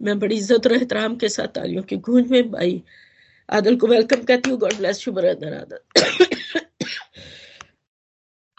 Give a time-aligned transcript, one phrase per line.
[0.00, 2.82] मैं बड़ी इज़्ज़त और एहतराम के साथ तालियों की गूंज में भाई
[3.48, 5.78] आदल को वेलकम कहती हूँ। गॉड ब्लेस यू ब्रदर आदल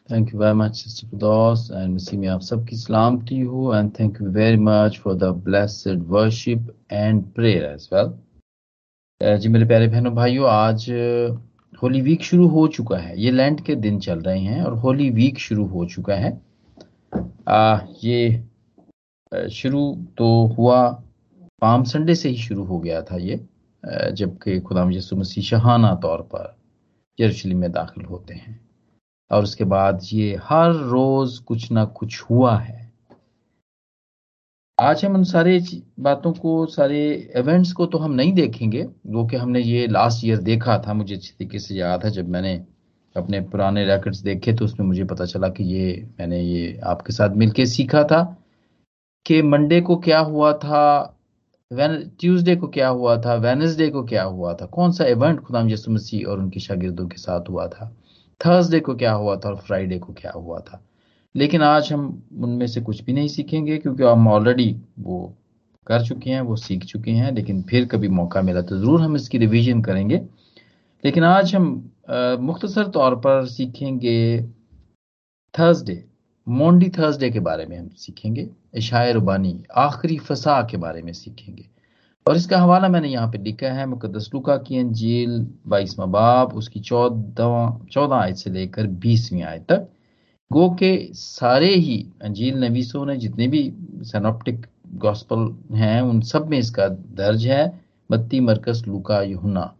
[0.09, 4.19] Thank you very much, Sister Fidos, and Missimi आप सबकी सलाम to you, and thank
[4.19, 5.29] you very much for the
[6.13, 8.09] worship and prayer as well.
[9.21, 10.85] जी मेरे प्यारे बहनों भाइयों आज
[11.81, 15.09] होली वीक शुरू हो चुका है। ये लैंड के दिन चल रहे हैं और होली
[15.19, 16.31] वीक शुरू हो चुका है।
[17.47, 18.43] आ, ये
[19.51, 19.83] शुरू
[20.17, 20.27] तो
[20.57, 20.79] हुआ
[21.61, 23.39] पाम संडे से ही शुरू हो गया था ये
[24.13, 26.55] जबकि खुदाम यसु मसीह शहाना तौर पर
[27.19, 28.59] यरूशलेम में दाखिल होते हैं।
[29.31, 32.77] और उसके बाद ये हर रोज कुछ ना कुछ हुआ है।
[34.77, 35.59] आज हम उन सारे
[35.99, 40.37] बातों को, सारे इवेंट्स को तो हम नहीं देखेंगे, वो कि हमने ये लास्ट ईयर
[40.39, 42.53] देखा था, मुझे अच्छी तरीके से याद है, जब मैंने
[43.15, 47.35] अपने पुराने रिकॉर्ड्स देखे तो उसमें मुझे पता चला कि ये मैंने ये आपके साथ
[47.35, 48.21] मिलके सीखा था
[49.25, 50.81] कि मंडे को क्या हुआ था
[51.71, 53.33] ट्यूसडे को क्या हुआ था?
[53.35, 54.65] वेनसडे को क्या हुआ था?
[54.65, 57.91] कौन सा इवेंट खुदाम यसु मसीह और उनके शागिर्दों के साथ हुआ था?
[58.41, 60.81] थर्सडे को क्या हुआ था और फ्राइडे को क्या हुआ था?
[61.35, 65.33] लेकिन आज हम उनमें से कुछ भी नहीं सीखेंगे क्योंकि हम ऑलरेडी वो
[65.87, 69.15] कर चुके हैं, वो सीख चुके हैं, लेकिन फिर कभी मौका मिला तो ज़रूर हम
[69.15, 70.17] इसकी रिवीजन करेंगे।
[71.03, 71.65] लेकिन आज हम
[72.41, 74.41] मुख्तसर तौर पर सीखेंगे
[75.53, 76.03] थर्सडे
[76.49, 78.47] मोंडी थर्सडे के बारे में हम सीखेंगे
[78.77, 81.65] इशायर रुबानी आखिरी फसा के बारे में सीखेंगे।
[82.25, 86.79] और इसका हवाला मैंने यहाँ पे लिखा है मुकदस लुका की अंजील बाईसवा बाब उसकी
[86.79, 89.87] चौदह चौदह आयत से लेकर बीसवीं आयत तक।
[90.51, 93.61] गो के सारे ही अंजील नवीसों ने, जितने भी
[94.03, 99.73] सनोप्टिक गॉस्पल हैं, उन सब में इसका दर्ज है। बत्ती मरकस लुका युना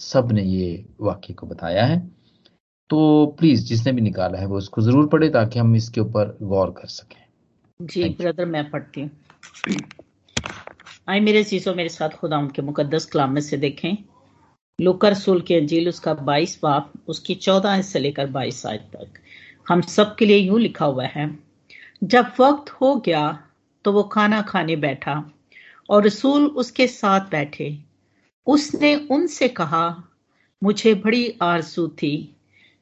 [0.00, 1.98] सबने ये वाक्य को बताया है।
[2.90, 6.70] तो प्लीज़ जिसने भी निकाला है वो इसको ज़रूर पढ़े ताकि हम इसके ऊपर गौर
[6.70, 7.24] कर सकें।
[7.80, 9.10] जी ब्रदर मैं पढ़ती हूँ।
[11.08, 13.96] आए मेरे चीज़ों मेरे साथ खुदा उनके मुकदस कलाम में से देखें।
[14.78, 19.18] लुकर सुल के अंजील उसका बाईस बाप उसकी चौदह से लेकर बाईस आज तक।
[19.66, 21.30] हम सब के लिए यूँ लिखा हुआ है
[22.04, 23.26] जब वक्त हो गया
[23.84, 25.22] तो वो खाना खाने बैठा
[25.88, 27.76] और रसूल उसके साथ बैठे।
[28.46, 29.86] उसने उनसे कहा
[30.62, 32.35] मुझे बड़ी आरज़ू थी।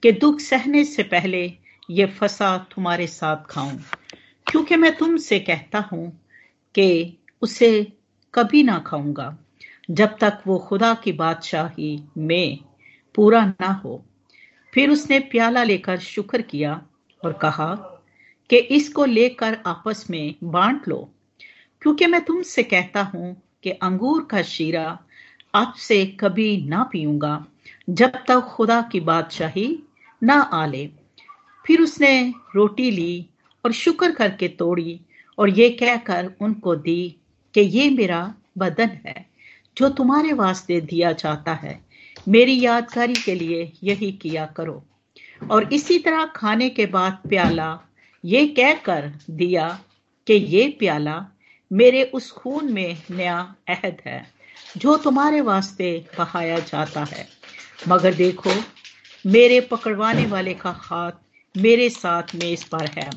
[0.05, 1.59] कि दुख सहने से पहले
[1.91, 3.77] ये फसा तुम्हारे साथ खाऊं।
[4.51, 6.21] क्योंकि मैं तुमसे कहता हूँ
[6.75, 7.93] कि उसे
[8.35, 9.39] कभी ना खाऊँगा,
[9.91, 12.59] जब तक वो खुदा की बादशाही में
[13.15, 14.05] पूरा ना हो।
[14.75, 16.83] फिर उसने प्याला लेकर शुक्र किया
[17.25, 17.75] और कहा
[18.51, 21.11] कि इसको लेकर आपस में बांट लो,
[21.83, 24.99] क्योंकि मैं तुमसे कहता हूँ कि अंगूर का शीरा
[25.55, 27.47] आपसे कभी ना पीऊँगा,
[27.91, 29.83] जब तक खुदा की बादशाही
[30.23, 30.87] ना ले
[31.67, 33.27] फिर उसने रोटी ली
[33.65, 35.01] और शुक्र करके तोड़ी
[35.39, 37.17] और ये कहकर उनको दी
[37.55, 39.27] कि ये मेरा बदन है,
[39.77, 41.85] जो तुम्हारे वास्ते दिया जाता है।
[42.29, 44.85] मेरी यादगारी के लिए यही किया करो।
[45.51, 47.81] और इसी तरह खाने के बाद प्याला
[48.25, 49.81] ये कहकर दिया
[50.27, 51.27] कि ये प्याला
[51.73, 54.27] मेरे उस खून में नया अहद है,
[54.77, 57.29] जो तुम्हारे वास्ते बहाया जाता है।
[57.89, 58.51] मगर देखो
[59.27, 61.13] मेरे पकड़वाने वाले का हाथ
[61.57, 63.11] मेरे साथ मेज पर है।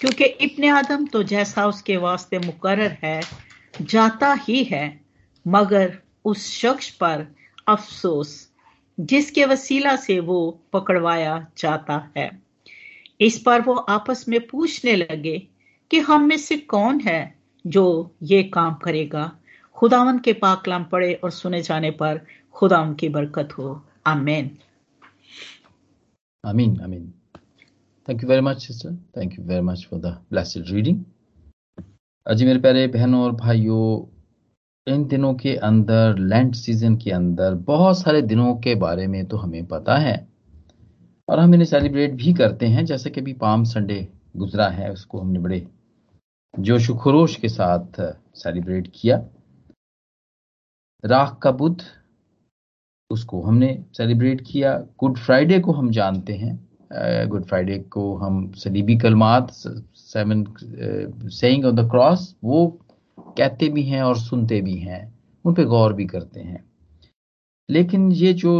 [0.00, 3.22] क्योंकि इब्ने आदम तो जैसा उसके वास्ते मुकर्र है,
[3.82, 5.00] जाता ही है,
[5.48, 7.26] मगर उस शख्स पर
[7.68, 8.50] अफसोस,
[9.00, 12.42] जिसके वसीला से वो पकड़वाया जाता है।
[13.20, 15.46] इस पर वो आपस में पूछने लगे
[15.90, 17.34] कि हम में से कौन है
[17.66, 19.32] जो ये काम करेगा?
[19.74, 24.58] खुदावन के पाकलाम पड़े और सुने जाने पर खुदा की बरकत हो। आमीन।
[26.44, 27.12] आमीन आमीन
[28.08, 31.04] thank you very much sister thank you very much for the blessed reading
[32.26, 33.84] जी मेरे प्यारे बहनों और भाइयों
[34.86, 39.36] इन दिनों के अंदर लैंड सीज़न के अंदर, बहुत सारे दिनों के बारे में तो
[39.36, 40.16] हमें पता है।
[41.28, 45.20] और हम इन्हें सेलिब्रेट भी करते हैं, जैसे कि अभी पाम संडे गुजरा है, उसको
[45.20, 45.66] हमने बड़े
[46.54, 48.00] जोश खरोश के साथ
[48.34, 49.16] सेलिब्रेट किया।
[51.04, 51.80] राख का बुद्ध
[53.12, 58.96] उसको हमने सेलिब्रेट किया। गुड फ्राइडे को हम जानते हैं। गुड फ्राइडे को हम सलीबी
[58.98, 60.44] कलमात seven
[61.30, 62.66] sayings on the cross वो
[63.18, 65.02] कहते भी हैं और सुनते भी हैं।
[65.44, 66.64] उन पे गौर भी करते हैं।
[67.70, 68.52] लेकिन ये जो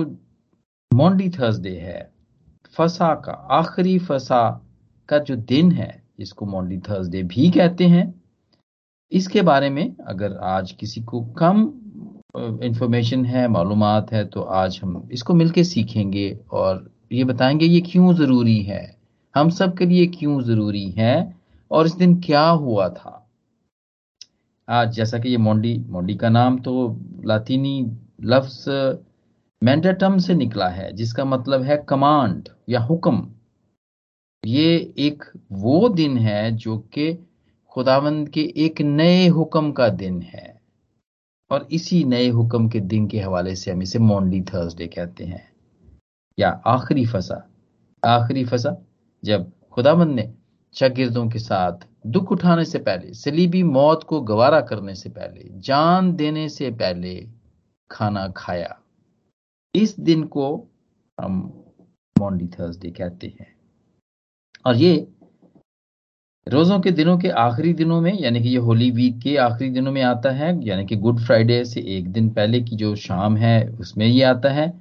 [0.95, 2.11] मॉन्डी थर्सडे है,
[2.73, 4.43] फसा का, आखिरी फसा
[5.09, 8.23] का जो दिन है जिसको मॉन्डी थर्सडे भी कहते हैं।
[9.13, 11.73] इसके बारे में अगर आज किसी को कम
[12.35, 18.13] इंफॉर्मेशन है मालूम है तो आज हम इसको मिलके सीखेंगे और ये बताएँगे ये क्यों
[18.15, 18.97] ज़रूरी है?
[19.35, 21.35] हम सब के लिए क्यों ज़रूरी है?
[21.71, 23.19] और इस दिन क्या हुआ था?
[24.69, 27.85] आज जैसा कि ये मोंडी मोंडी का नाम तो लातीनी
[28.25, 28.69] लफ्स
[29.63, 33.27] मैंडेटम से निकला है, जिसका मतलब है कमांड या हुक्म।
[34.45, 37.13] ये एक वो दिन है जो कि
[37.73, 40.62] खुदावंद के एक नए हुक्म का दिन है।
[41.53, 45.53] और इसी नए हुक्म के दिन के हवाले से हम इसे मोंडी थर्सडे कहते हैं।
[46.39, 47.51] या आखिरी फसा।
[48.05, 48.77] आखिरी फसा,
[49.25, 50.35] जब खुदावंद ने
[50.75, 51.73] शागिर्दों के साथ
[52.07, 57.29] दुख उठाने से पहले, सलीबी मौत को गवारा करने से पहले, जान देने से पहले
[57.91, 58.81] खाना खाया।
[59.75, 60.69] इस दिन को
[61.21, 61.65] हम
[62.21, 63.57] मॉन्डी थर्सडे कहते हैं।
[64.67, 65.13] और ये
[66.47, 69.93] रोजों के दिनों के आखिरी दिनों में, यानी कि ये होली वीक के आखिरी दिनों
[69.93, 73.69] में आता है, यानी कि गुड फ्राइडे से एक दिन पहले की जो शाम है,
[73.71, 74.73] उसमें ये आता है।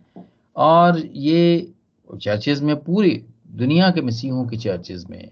[0.56, 1.72] और ये
[2.10, 5.30] चर्चेज में, पूरी दुनिया के मसीहों के चर्चेज में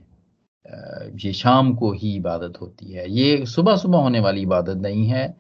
[1.16, 5.36] ये शाम को ही इबादत होती है। ये सुबह सुबह होने वाली इबादत नहीं है,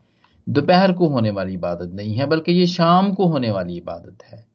[0.47, 4.45] दोपहर को होने वाली इबादत नहीं है, बल्कि ये शाम को होने वाली इबादत है।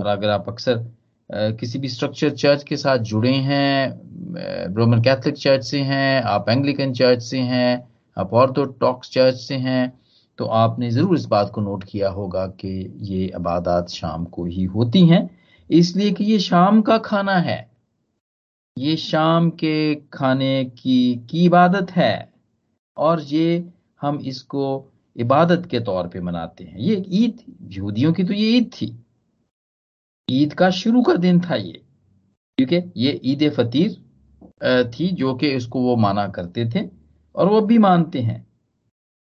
[0.00, 0.84] और अगर आप अक्सर
[1.30, 6.92] किसी भी स्ट्रक्चर चर्च के साथ जुड़े हैं रोमन कैथलिक चर्च से हैं, आप एंग्लिकन
[6.92, 9.92] चर्च से हैं, आप ऑर्थोडॉक्स चर्च से हैं
[10.38, 12.68] तो आपने ज़रूर इस बात को नोट किया होगा कि
[13.02, 15.28] ये इबादत शाम को ही होती हैं।
[15.70, 17.58] इसलिए कि ये शाम का खाना है।
[18.76, 22.28] ये शाम के खाने की की इबादत है।
[22.96, 23.64] और ये
[24.00, 24.66] हम इसको
[25.16, 27.38] इबादत के तौर पे मनाते हैं। ये ईद,
[27.72, 28.94] यहूदियों की तो ये ईद थी।
[30.28, 31.82] ईद का शुरू का दिन था ये।
[32.58, 33.90] क्योंकि ये ईद फतीर
[34.90, 36.80] थी जो कि इसको वो माना करते थे
[37.34, 38.46] और वो भी मानते हैं।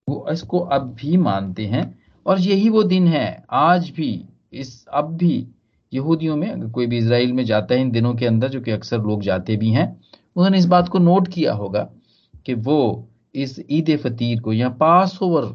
[0.07, 1.83] वो इसको अब भी मानते हैं
[2.25, 5.47] और यही वो दिन है। आज भी, इस अब भी
[5.93, 8.71] यहूदियों में, अगर कोई भी इसराइल में जाता है इन दिनों के अंदर, जो कि
[8.71, 9.87] अक्सर लोग जाते भी हैं,
[10.35, 11.89] उन्होंने इस बात को नोट किया होगा
[12.45, 15.45] कि वो इस ईद फतीर को, या पास over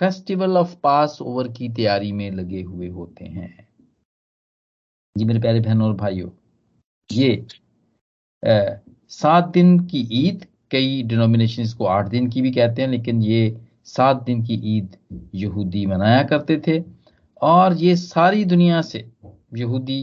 [0.00, 3.63] festival of pass over की तैयारी में लगे हुए होते हैं।
[5.16, 6.28] जी मेरे प्यारे बहनों और भाइयों,
[7.10, 7.46] ये
[9.10, 13.56] सात दिन की ईद, कई डिनोमिनेशन इसको आठ दिन की भी कहते हैं, लेकिन ये
[13.86, 14.96] सात दिन की ईद
[15.34, 16.82] यहूदी मनाया करते थे।
[17.42, 19.04] और ये सारी दुनिया से
[19.56, 20.00] यहूदी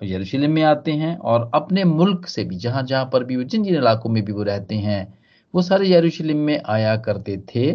[0.00, 3.62] यरूशलेम में आते हैं और अपने मुल्क से भी, जहाँ जहाँ पर भी, वो जिन
[3.64, 5.18] जिन इलाकों में भी वो रहते हैं,
[5.54, 7.72] वो सारे यरूशलेम में आया करते थे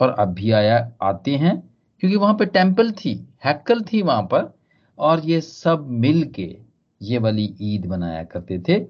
[0.00, 1.56] और अब भी आया, आते हैं,
[2.02, 4.52] क्योंकि वहाँ पर टेंपल थी हैकल थी वहाँ पर।
[4.98, 6.56] और ये सब मिल के
[7.00, 8.84] ये वाली ईद बनाया करते थे।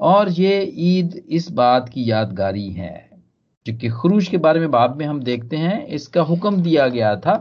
[0.00, 3.08] और ये ईद इस बात की यादगारी है
[3.66, 7.14] जो कि खरूज के बारे में बाद में हम देखते हैं। इसका हुक्म दिया गया
[7.16, 7.34] था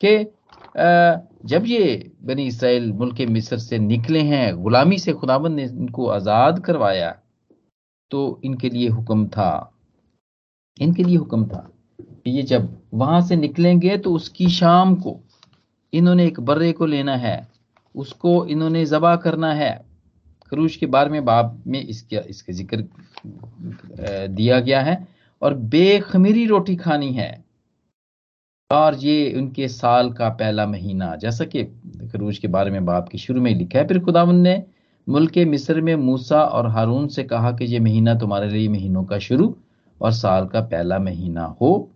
[0.00, 0.16] कि
[1.46, 6.58] जब ये बनी इसराइल मुल्क मिस्र से निकले हैं, गुलामी से खुदावन ने इनको आज़ाद
[6.64, 7.10] करवाया
[8.10, 9.70] तो इनके लिए हुक्म था।
[10.76, 11.68] इनके लिए हुक्म था
[12.26, 15.18] ये जब वहाँ से निकलेंगे तो उसकी शाम को
[15.94, 17.36] इन्होंने एक बर्रे को लेना है,
[17.94, 19.72] उसको इन्होंने जबा करना है।
[20.52, 22.84] खरूज के बारे में बाब में इसके इसके ज़िक्र
[24.28, 24.96] दिया गया है
[25.42, 27.32] और बेखमीरी रोटी खानी है।
[28.70, 31.64] और ये उनके साल का पहला महीना, जैसा कि
[32.12, 34.62] खरूज के बारे में बाप की शुरू में लिखा है। फिर खुदावन ने
[35.06, 39.18] मुल्क मिस्र में मूसा और हारून से कहा कि ये महीना तुम्हारे लिए महीनों का
[39.20, 39.54] शुरू
[40.00, 41.90] और साल का पहला महीना हो।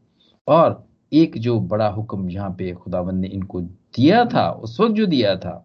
[0.49, 3.61] और एक जो बड़ा हुक्म यहाँ पे खुदावन ने इनको
[3.95, 5.65] दिया था उस वक्त जो दिया था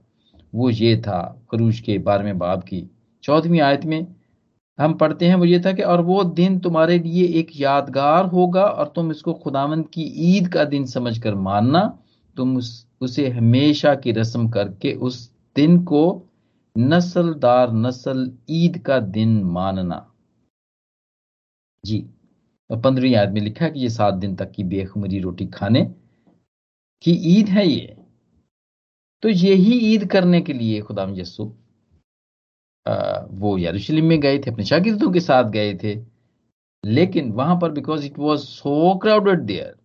[0.53, 2.87] वो ये था खरूज के बारहवें बाब की।
[3.23, 4.05] चौदहवीं आयत में
[4.79, 8.63] हम पढ़ते हैं वो ये था कि और वो दिन तुम्हारे लिए एक यादगार होगा
[8.63, 11.81] और तुम इसको खुदावंद की ईद का दिन समझकर मानना।
[12.35, 16.29] तुम उस, उसे हमेशा की रस्म करके उस दिन को
[16.75, 20.05] नस्लदार नस्ल ईद का दिन मानना।
[21.83, 22.05] जी
[22.69, 25.83] और पंद्रहवीं आयत में लिखा कि ये सात दिन तक की बेखमरी रोटी खाने
[27.03, 27.95] की ईद है ये।
[29.23, 31.43] तो यही ईद करने के लिए खुदाम यसु
[33.33, 35.95] वो यरूशलेम में गए थे, अपने शागिर्दों के साथ गए थे।
[36.83, 39.75] लेकिन वहाँ पर because it was so crowded there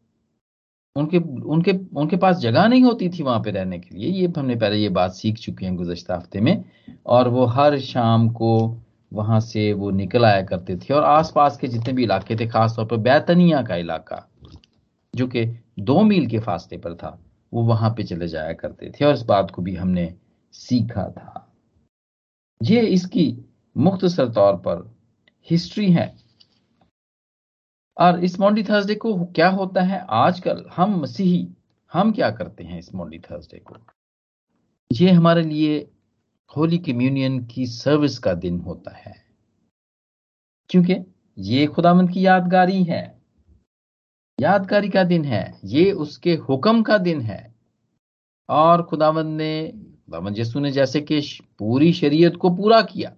[0.96, 4.56] उनके उनके उनके पास जगह नहीं होती थी वहाँ पे रहने के लिए। ये हमने
[4.56, 6.64] पहले ये बात सीख चुके हैं गुजशत हफ़्ते में।
[7.06, 8.50] और वो हर शाम को
[9.12, 12.86] वहाँ से वो निकल आया करते थे। और आसपास के जितने भी इलाके थे, खासतौर
[12.86, 14.28] पर बैतनिया का इलाका,
[15.14, 15.46] जो कि
[15.78, 17.18] दो मील के फासले पर था।
[17.52, 20.18] वो वहाँ पे चले जाया करते थे और इस बात को भी हमने
[20.52, 21.56] सीखा था।
[22.62, 23.38] ये इसकी
[23.76, 24.96] मुख्तसर तौर पर
[25.50, 26.18] हिस्ट्री है।
[28.00, 30.06] और इस मॉन्डी थर्सडे को क्या होता है?
[30.10, 31.48] आजकल हम मसीही,
[31.92, 33.76] हम क्या करते हैं इस मॉन्डी थर्सडे को?
[34.92, 35.90] ये हमारे लिए
[36.56, 39.26] होली कम्युनियन की सर्विस का दिन होता है।
[40.68, 40.96] क्योंकि
[41.38, 43.17] ये खुदामंद की यादगारी है।
[44.38, 47.54] यादगारी का दिन है, ये उसके हुक्म का दिन है।
[48.48, 51.20] और खुदावंद ने, खुदावंद यसु ने जैसे कि
[51.58, 53.12] पूरी शरीयत को पूरा किया,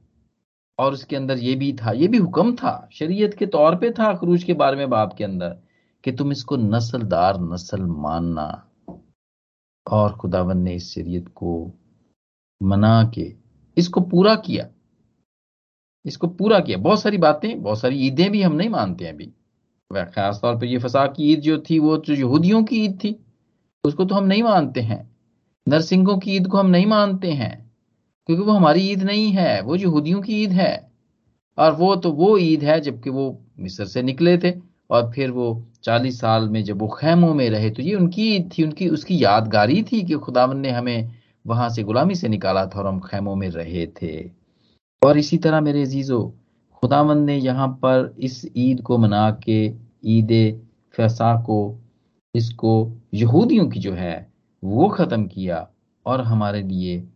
[0.79, 4.05] और उसके अंदर ये भी था, ये भी हुक्म था, शरीयत के तौर पे था
[4.05, 5.57] अखरूज के बारे में बाप के अंदर,
[6.05, 8.67] कि तुम इसको नस्लदार, नस्ल मानना।
[9.87, 11.73] और खुदावन ने इस शरीयत को
[12.63, 13.35] मना के
[13.77, 14.69] इसको पूरा किया,
[16.05, 19.33] इसको पूरा किया। बहुत सारी बातें, बहुत सारी ईदें भी हम नहीं मानते हैं अभी।
[19.95, 23.17] खास तौर पर ये फसा की ईद जो थी, वो जो यहूदियों की ईद थी।
[23.85, 25.17] उसको तो हम नहीं मानते हैं।
[25.69, 27.71] नरसिंहों की ईद को हम नहीं मानते हैं,
[28.27, 30.91] क्योंकि वो हमारी ईद नहीं है, वो यहूदियों की ईद है।
[31.59, 34.53] और वो तो वो ईद है, जबकि वो मिस्र से निकले थे,
[34.91, 38.51] और फिर वो चालीस साल में जब वो खैमों में रहे तो ये उनकी ईद
[38.59, 41.11] थी, उनकी, उसकी यादगारी थी कि खुदावन ने हमें
[41.47, 44.31] वहाँ से गुलामी से निकाला था और हम खैमों में रहे थे।
[45.03, 46.35] और इसी तरह मेरे अजीजो
[46.81, 50.63] खुदावन ने यहाँ पर इस ईद को मना के, ईद
[50.97, 51.79] फैसा को,
[52.35, 54.33] इसको यहूदियों की जो है,
[54.65, 55.69] वो ख़त्म किया
[56.07, 57.09] और हमारे लिए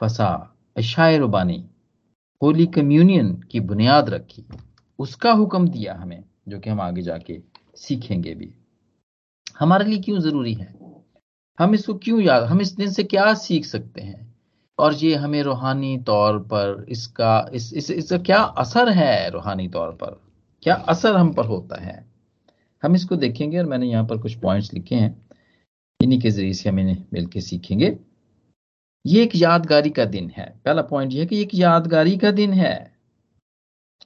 [0.00, 1.66] फसा शायर बानी,
[2.42, 4.44] होली कम्युनियन की बुनियाद रखी।
[4.98, 7.40] उसका हुक्म दिया हमें, जो कि हम आगे जाके
[7.76, 8.54] सीखेंगे भी।
[9.60, 10.74] हमारे लिए क्यों ज़रूरी है?
[11.58, 14.31] हम इसको क्यों याद, हम इस दिन से क्या सीख सकते हैं?
[14.78, 19.90] और ये हमें रूहानी तौर पर इसका इस, इस इसका क्या असर है रूहानी तौर
[19.92, 20.20] पर?
[20.62, 22.06] क्या असर हम पर होता है?
[22.82, 25.28] हम इसको देखेंगे और मैंने यहाँ पर कुछ पॉइंट्स लिखे हैं।
[26.02, 27.98] इन्हीं के ज़रिए से हम इन्हें मिलकर सीखेंगे।
[29.06, 32.92] ये एक यादगारी का दिन है। पहला पॉइंट यह कि एक यादगारी का दिन है।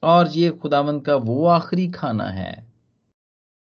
[0.02, 2.66] और ये खुदावंत का वो आखिरी खाना है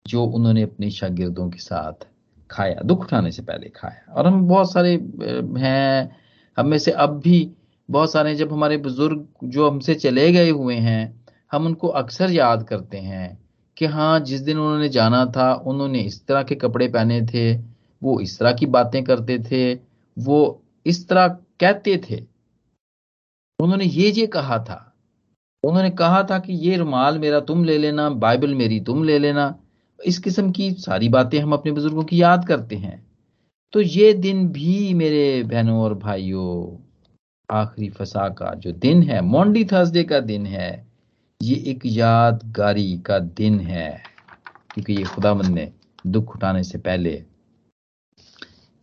[0.08, 2.08] जो उन्होंने अपने शागिर्दों के साथ
[2.50, 4.94] खाया दुख उठाने से पहले खाया। और हम बहुत सारे
[5.62, 6.22] हैं
[6.58, 7.52] हम में से अब भी
[7.90, 12.64] बहुत सारे जब हमारे बुज़ुर्ग जो हमसे चले गए हुए हैं, हम उनको अक्सर याद
[12.64, 13.44] करते हैं
[13.78, 17.56] कि हाँ जिस दिन उन्होंने जाना था, उन्होंने इस तरह के कपड़े पहने थे,
[18.04, 19.80] वो इस तरह की बातें करते थे,
[20.20, 21.28] वो इस तरह
[21.60, 22.24] कहते थे।
[23.60, 24.94] उन्होंने ये ये कहा था।
[25.64, 29.60] उन्होंने कहा था कि ये रुमाल मेरा तुम ले लेना, बाइबल मेरी तुम ले लेना।
[30.06, 33.11] इस किस्म की सारी बातें हम अपने बुज़ुर्गों की याद करते हैं।
[33.74, 36.84] तो ये दिन भी मेरे बहनों और भाइयों,
[37.52, 40.88] आखिरी फसा का जो दिन है मोंडी थर्सडे का दिन है,
[41.42, 44.04] ये एक यादगारी का दिन है।
[44.74, 45.72] क्योंकि ये खुदामंद ने
[46.08, 47.24] दुख उठाने से पहले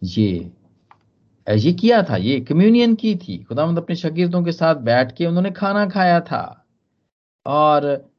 [0.03, 0.51] ये
[1.57, 5.51] ये किया था, ये कम्युनियन की थी। खुदामंद अपने शकीर्तों के साथ बैठ के उन्होंने
[5.51, 6.67] खाना खाया था।
[7.47, 8.11] और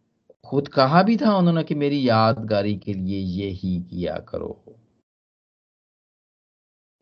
[0.46, 4.69] खुद कहा भी था उन्होंने कि मेरी यादगारी के लिए ये ही किया करो।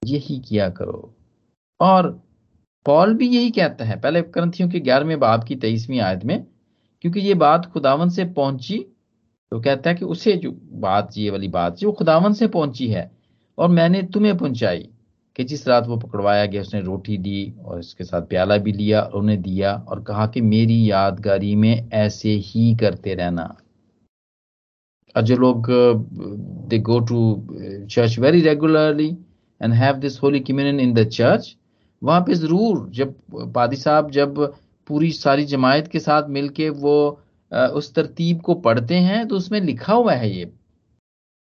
[0.01, 1.13] यही किया करो।
[1.79, 2.09] और
[2.85, 6.45] पॉल भी यही कहता है, पहले ग्रंथियों के ग्यारहवें बाब की तेईसवीं आयत में,
[7.01, 8.85] क्योंकि ये बात खुदावन से पहुँची
[9.51, 13.11] तो कहता है कि उसे जो बात, ये वाली बात जो खुदावन से पहुँची है,
[13.57, 14.89] और मैंने तुम्हें पहुंचाई,
[15.35, 19.01] कि जिस रात वो पकड़वाया गया, उसने रोटी दी, और इसके साथ प्याला भी लिया,
[19.01, 23.43] और उन्हें दिया, और कहा कि मेरी यादगारी में ऐसे ही करते रहना।
[25.15, 25.67] और जो लोग
[26.69, 27.47] they go to
[27.91, 29.09] church very regularly
[29.61, 31.55] and have this holy communion in the church
[32.01, 33.15] वहाँ पे ज़रूर जब
[33.53, 34.39] पादी साहब जब
[34.87, 36.97] पूरी सारी जमायत के साथ मिलके वो
[37.51, 40.45] उस तरतीब को पढ़ते हैं तो उसमें लिखा हुआ है ये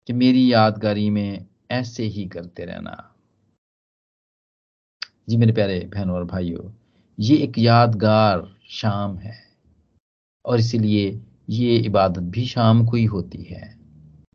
[0.08, 3.10] कि मेरी यादगारी में ऐसे ही करते रहना।
[5.30, 6.72] जी मेरे प्यारे बहनों और भाइयों,
[7.18, 9.38] ये एक यादगार शाम है
[10.46, 11.20] और इसीलिए
[11.50, 13.78] ये इबादत भी शाम को ही होती है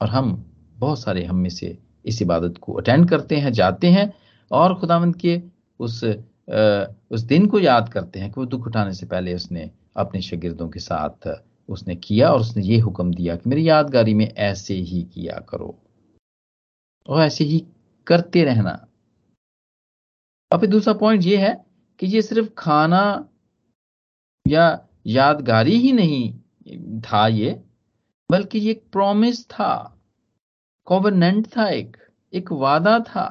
[0.03, 0.33] और हम
[0.79, 1.77] बहुत सारे हम में से
[2.09, 4.13] इस इबादत को अटेंड करते हैं, जाते हैं
[4.51, 5.41] और खुदावंद के
[5.81, 6.05] उस
[7.11, 10.69] उस दिन को याद करते हैं कि वो दुख उठाने से पहले उसने अपने शागिर्दों
[10.69, 11.29] के साथ
[11.69, 15.79] उसने किया और उसने ये हुक्म दिया कि मेरी यादगारी में ऐसे ही किया करो।
[17.09, 17.65] और ऐसे ही
[18.07, 18.73] करते रहना।
[20.53, 21.55] फिर दूसरा पॉइंट ये है
[22.01, 23.29] कि ये सिर्फ़ खाना
[24.47, 24.67] या
[25.07, 27.51] यादगारी ही नहीं था ये,
[28.31, 29.98] बल्कि ये प्रॉमिस था।
[30.89, 31.97] कॉवर्नेंट था एक
[32.33, 33.27] एक वादा था।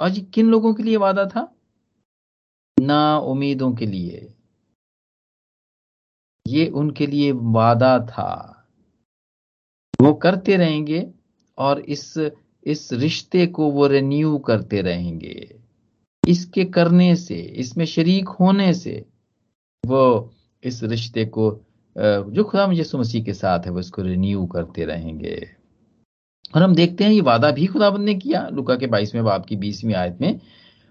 [0.00, 1.42] और ये किन लोगों के लिए वादा था?
[2.80, 4.34] ना उम्मीदों के लिए।
[6.46, 8.32] ये उनके लिए वादा था।
[10.02, 11.06] वो करते रहेंगे
[11.58, 12.14] और इस
[12.64, 15.60] इस रिश्ते को वो रिन्यू करते रहेंगे।
[16.28, 19.04] इसके करने से, इसमें शरीक होने से
[19.84, 21.50] वो इस रिश्ते को
[21.96, 25.59] जो खुदा यसु मसीह के साथ है, वो इसको रिन्यू करते रहेंगे।
[26.54, 29.56] और हम देखते हैं, ये वादा भी खुदाबंद ने किया, लुका के बाईसवें बाप की
[29.56, 30.40] बीसवीं आयत में।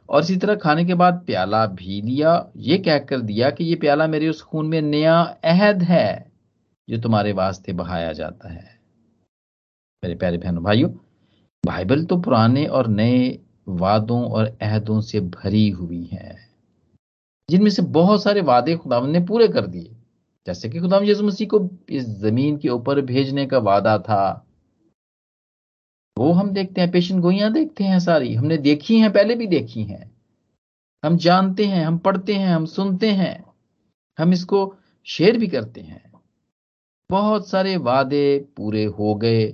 [0.09, 4.07] और इसी तरह खाने के बाद प्याला भी लिया, ये कहकर दिया कि ये प्याला
[4.07, 6.31] मेरे उस खून में नया अहद है,
[6.87, 8.79] जो तुम्हारे वास्ते बहाया जाता है।
[10.03, 10.89] मेरे प्यारे बहनों, भाइयों,
[11.63, 13.39] बाइबल तो पुराने और नए
[13.69, 16.37] वादों और अहदों से भरी हुई है,
[17.49, 19.95] जिनमें से बहुत सारे वादे खुदावन ने पूरे कर दिए।
[20.47, 24.45] जैसे कि खुदाम यसु मसीह को इस ज़मीन के ऊपर भेजने का वादा था
[26.19, 29.83] वो हम देखते हैं पेशन गोइयाँ देखते हैं सारी। हमने देखी हैं पहले भी देखी
[29.83, 30.11] हैं।
[31.05, 33.45] हम जानते हैं हम पढ़ते हैं हम सुनते हैं।
[34.19, 36.11] हम इसको शेयर भी करते हैं।
[37.09, 39.53] बहुत सारे वादे पूरे हो गए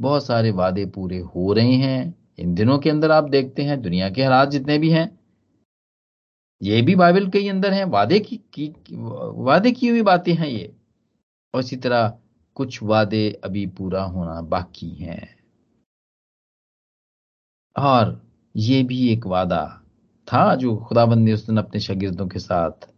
[0.00, 4.10] बहुत सारे वादे पूरे हो रहे हैं। इन दिनों के अंदर आप देखते हैं दुनिया
[4.10, 5.18] के हालात जितने भी हैं
[6.62, 10.74] ये भी बाइबल के अंदर हैं। वादे की, की वादे की हुई बातें हैं ये।
[11.54, 12.18] और इसी तरह
[12.54, 15.43] कुछ वादे अभी पूरा होना बाकी हैं।
[17.78, 19.82] और ये भी एक वादा
[20.32, 22.88] था जो खुदाबंद ने उस दिन अपने शागिर्दों के साथ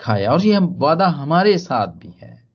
[0.00, 2.48] खाया। और ये हम, वादा हमारे साथ भी है।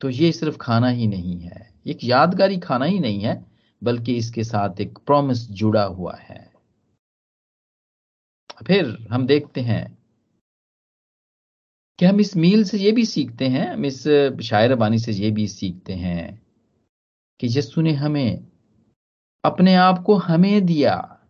[0.00, 3.46] तो ये सिर्फ़ खाना ही नहीं है। एक यादगारी खाना ही नहीं है,
[3.82, 6.52] बल्कि इसके साथ एक प्रॉमिस जुड़ा हुआ है।
[8.66, 9.98] फिर हम देखते हैं
[11.98, 14.08] कि हम इस मील से ये भी सीखते हैं, हम इस
[14.42, 16.46] शायर बानी से ये भी सीखते हैं
[17.40, 18.46] कि यस्सु ने हमें
[19.44, 21.20] अपने आप को हमें दिया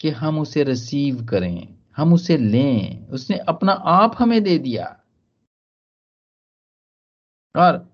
[0.00, 5.00] कि हम उसे रिसीव करें, हम उसे लें। उसने अपना आप हमें दे दिया।
[7.56, 7.92] और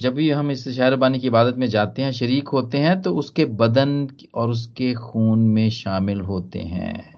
[0.00, 3.44] जब भी हम इस शहरबानी की इबादत में जाते हैं, शरीक होते हैं तो उसके
[3.44, 7.14] बदन और उसके खून में शामिल होते हैं।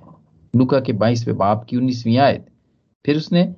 [0.57, 2.47] लुका के बाईसवें बाप की उन्नीसवीं आयत।
[3.07, 3.57] फिर उसने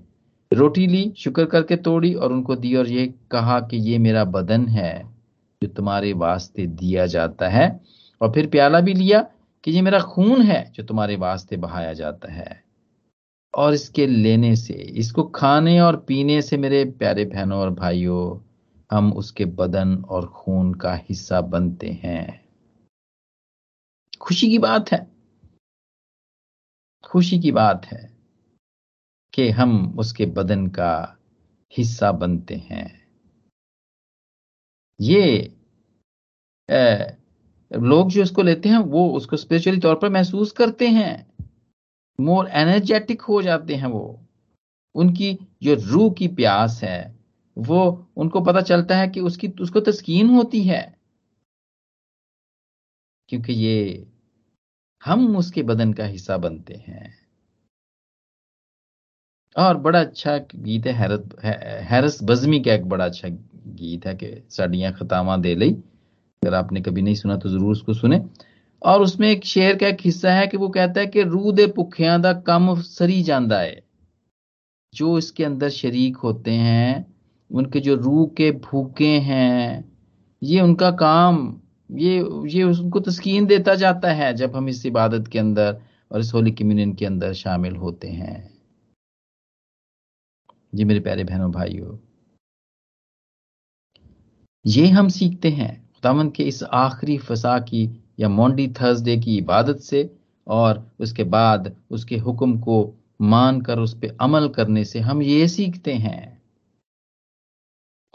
[0.53, 4.67] रोटी ली, शुक्र करके तोड़ी और उनको दी और ये कहा कि ये मेरा बदन
[4.67, 5.14] है।
[5.63, 7.81] जो तुम्हारे वास्ते दिया जाता है।
[8.21, 9.27] और फिर प्याला भी लिया
[9.65, 12.65] कि ये मेरा खून है जो तुम्हारे वास्ते बहाया जाता है।
[13.55, 18.51] और इसके लेने से, इसको खाने और पीने से मेरे प्यारे बहनों और भाइयों,
[18.93, 22.45] हम उसके बदन और खून का हिस्सा बनते हैं।
[24.21, 25.07] खुशी की बात है।
[27.05, 28.17] खुशी की बात है
[29.35, 31.19] कि हम उसके बदन का
[31.79, 33.04] हिस्सा बनते हैं।
[35.01, 35.55] ये
[36.69, 37.17] ए,
[37.71, 41.27] लोग जो इसको लेते हैं वो उसको स्पिरिचुअली तौर पर महसूस करते हैं।
[42.21, 44.21] मोर एनर्जेटिक हो जाते हैं वो।
[44.95, 47.17] उनकी जो रूह की प्यास है
[47.57, 50.97] वो उनको पता चलता है कि उसकी उसको तस्कीन होती है।
[53.29, 54.07] क्योंकि ये
[55.05, 57.24] हम उसके बदन का हिस्सा बनते हैं।
[59.57, 64.33] और बड़ा अच्छा गीत है, हैरत हैरस बजमी का एक बड़ा अच्छा गीत है कि
[64.51, 68.21] साड़ियाँ खतावा दे ली अगर आपने कभी नहीं सुना तो ज़रूर उसको सुने।
[68.83, 71.67] और उसमें एक शेर का एक हिस्सा है कि वो कहता है कि रूह दे
[71.77, 73.83] भुखियाँ का कम सरी जाता है।
[74.93, 77.07] जो इसके अंदर शरीक होते हैं,
[77.51, 79.85] उनके जो रूह के भूखे हैं,
[80.43, 82.17] ये उनका काम, ये
[82.49, 86.51] ये उनको तस्कीन देता जाता है जब हम इस इबादत के अंदर और इस होली
[86.53, 88.54] कम्युनियन के अंदर शामिल होते हैं।
[90.75, 91.97] जी मेरे प्यारे बहनों, भाइयों।
[94.65, 97.85] ये हम सीखते हैं खुदावन के इस आखिरी फसा की
[98.21, 100.03] या मोंडी थर्सडे की इबादत से
[100.47, 102.79] और उसके बाद उसके हुक्म को
[103.21, 106.43] मानकर, उस पर अमल करने से हम ये सीखते हैं।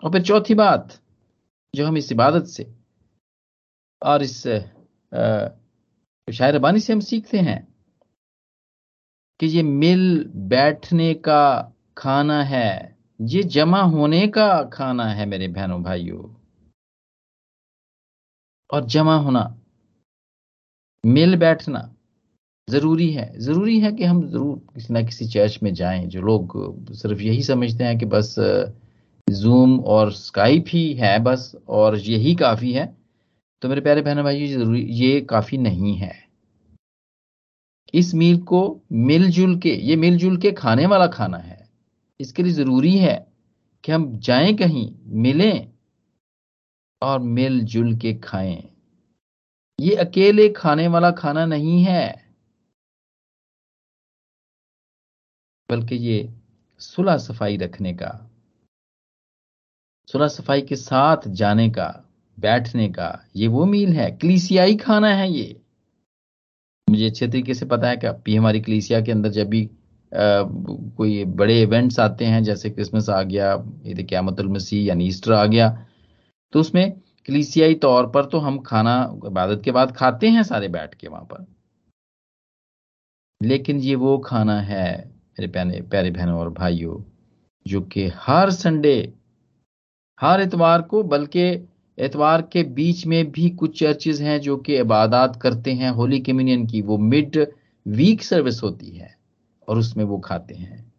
[0.04, 1.00] और फिर चौथी बात,
[1.74, 2.68] जो हम इस इबादत से
[4.02, 4.38] और इस
[6.28, 7.68] शायरबानी से हम सीखते हैं
[9.40, 15.82] कि ये मिल बैठने का खाना है। ये जमा होने का खाना है मेरे बहनों
[15.84, 16.24] भाइयों।
[18.70, 19.44] और जमा होना,
[21.04, 21.90] मिल बैठना
[22.68, 26.94] ज़रूरी है। ज़रूरी है कि हम ज़रूर किसी ना किसी चर्च में जाएँ, जो लोग
[26.94, 28.36] सिर्फ़ यही समझते हैं कि बस
[29.28, 32.86] जूम और स्काइप ही है बस, और यही काफ़ी है।
[33.62, 36.14] तो मेरे प्यारे बहनों भाई ज़रूरी, ये काफ़ी नहीं है।
[37.94, 41.59] इस मील को मिलजुल के, ये मिलजुल के खाने वाला खाना है।
[42.20, 43.16] इसके लिए ज़रूरी है
[43.84, 45.72] कि हम जाएँ कहीं, मिलें
[47.02, 48.64] और मिलजुल के खाएँ।
[49.80, 52.08] ये अकेले खाने वाला खाना नहीं है,
[55.70, 56.18] बल्कि ये
[56.82, 58.10] सुलह सफ़ाई रखने का
[60.08, 61.88] सुलह सफ़ाई के साथ जाने का,
[62.38, 65.62] बैठने का, ये वो मील है। क्लीसियाई खाना है ये।
[66.88, 69.70] मुझे अच्छे तरीके से पता है कि अभी हमारी क्लीसिया के अंदर जब भी
[70.12, 73.54] कोई बड़े इवेंट्स आते हैं, जैसे क्रिसमस आ गया
[73.88, 75.70] ईद क्यामतुल मसीह यानी ईस्टर आ गया।
[76.54, 76.92] तो उसमें
[77.26, 81.24] क्लीसियाई तौर पर तो हम खाना, इबादत के बाद खाते हैं सारे बैठ के वहाँ
[81.24, 81.46] पर।
[83.42, 84.98] लेकिन ये वो खाना है,
[85.40, 87.02] मेरे प्यारे प्यारे बहनों और भाइयों,
[87.66, 89.14] जो कि हर संडे
[90.20, 91.50] हर इतवार को, बल्कि
[91.98, 96.66] इतवार के बीच में भी कुछ चर्चेज हैं जो कि इबादत करते हैं होली कम्युनियन
[96.68, 97.46] की, वो मिड
[97.86, 99.19] वीक सर्विस होती है।
[99.70, 100.94] और उसमें वो खाते हैं।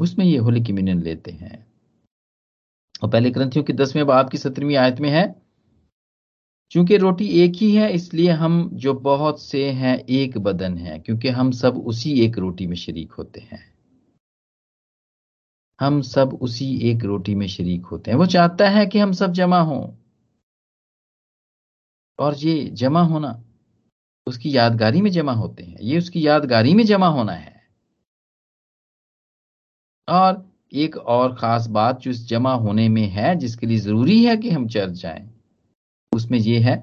[0.00, 1.72] उसमें ये होली कम्युनियन लेते हैं।
[3.02, 5.42] और पहले ग्रंथियों की दसवें बाब की सत्रहवीं आयत में है
[6.70, 11.28] क्योंकि रोटी एक ही है, इसलिए हम जो बहुत से हैं, एक बदन है, क्योंकि
[11.28, 13.74] हम सब उसी एक रोटी में शरीक होते हैं।
[15.80, 19.32] हम सब उसी एक रोटी में शरीक होते हैं। वो चाहता है कि हम सब
[19.32, 19.92] जमा हों।
[22.18, 23.44] और ये जमा होना,
[24.26, 27.51] उसकी यादगारी में जमा होते हैं। ये उसकी यादगारी में जमा होना है।
[30.08, 34.36] और एक और खास बात जो इस जमा होने में है, जिसके लिए ज़रूरी है
[34.36, 35.28] कि हम चर्च जाएँ,
[36.12, 36.76] उसमें यह है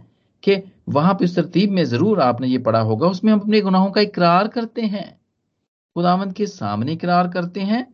[0.43, 3.91] कि वहाँ पर उस तरतीब में ज़रूर आपने ये पढ़ा होगा, उसमें हम अपने गुनाहों
[3.91, 5.09] का इकरार करते हैं।
[5.95, 7.85] खुदावंत के सामने इकरार करते हैं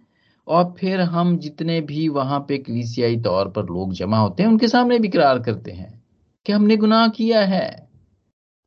[0.47, 4.67] और फिर हम जितने भी वहाँ पे कलीसियाई तौर पर लोग जमा होते हैं, उनके
[4.67, 6.03] सामने भी इकरार करते हैं
[6.45, 7.89] कि हमने गुनाह किया है,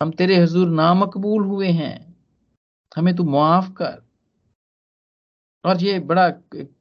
[0.01, 2.17] हम तेरे हजूर नामकबूल हुए हैं,
[2.97, 4.03] हमें तू मुआफ कर।
[5.69, 6.29] और ये बड़ा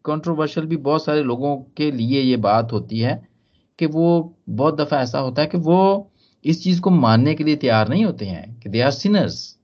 [0.05, 3.21] कंट्रोवर्शियल भी बहुत सारे लोगों के लिए ये बात होती है
[3.79, 6.11] कि वो बहुत दफ़ा ऐसा होता है कि वो
[6.45, 9.57] इस चीज़ को मानने के लिए तैयार नहीं होते हैं, कि दे आर सिनर्स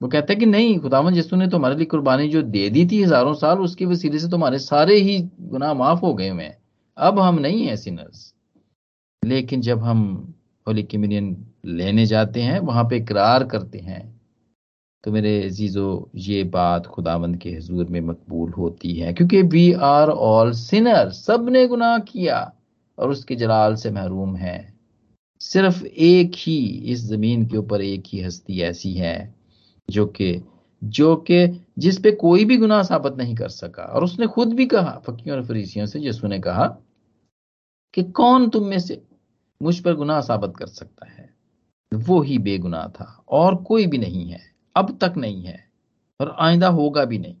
[0.00, 3.02] वो कहते हैं कि नहीं खुदावन यसु ने तुम्हारे लिए कुर्बानी जो दे दी थी
[3.02, 6.50] हज़ारों साल, उसके वसीले से तुम्हारे तो सारे ही गुनाह माफ़ हो गए हुए
[6.98, 8.32] अब हम नहीं है सिनर्स
[9.22, 10.34] लेकिन जब हम
[10.66, 14.17] होली कम्युनियन लेने जाते हैं, वहाँ पे इकरार करते हैं
[15.04, 20.08] तो मेरे अजीजो, ये बात खुदावंद के हजूर में मकबूल होती है, क्योंकि वी आर
[20.08, 22.52] ऑल सिनर सबने गुनाह किया
[22.98, 24.74] और उसके जलाल से महरूम है।
[25.40, 29.34] सिर्फ़ एक ही इस ज़मीन के ऊपर एक ही हस्ती ऐसी है,
[29.90, 30.42] जो कि
[30.84, 34.66] जो कि जिस पे कोई भी गुनाह साबित नहीं कर सका। और उसने खुद भी
[34.66, 36.66] कहा फकियों और फरीसियों से जिसने ने कहा
[37.94, 39.02] कि कौन तुम में से
[39.62, 41.30] मुझ पर गुनाह साबित कर सकता है?
[41.94, 45.58] वो ही बेगुनाह था और कोई भी नहीं है। अब तक नहीं है
[46.20, 47.36] और आइंदा होगा भी नहीं।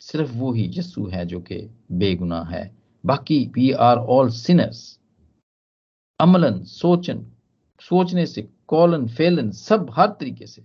[0.00, 1.58] सिर्फ़ वो ही यस्सु है जो कि
[1.92, 2.64] बेगुनाह है।
[3.06, 4.98] बाकी वी आर ऑल सिनर्स
[6.20, 7.26] अमलन, सोचन,
[7.80, 10.64] सोचने से, कॉलन, फेलन, सब हर तरीके से।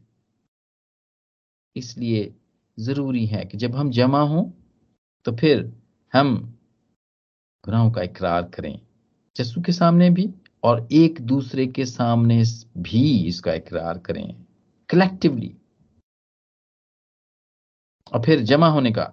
[1.75, 2.33] इसलिए
[2.79, 4.43] ज़रूरी है कि जब हम जमा हों
[5.25, 5.73] तो फिर
[6.13, 6.35] हम
[7.65, 8.79] गुनाहों का इकरार करें।
[9.35, 10.29] जस्सू के सामने भी
[10.63, 12.43] और एक दूसरे के सामने
[12.77, 14.45] भी इसका इकरार करें।
[14.89, 15.55] कलेक्टिवली
[18.11, 19.11] और फिर जमा होने का,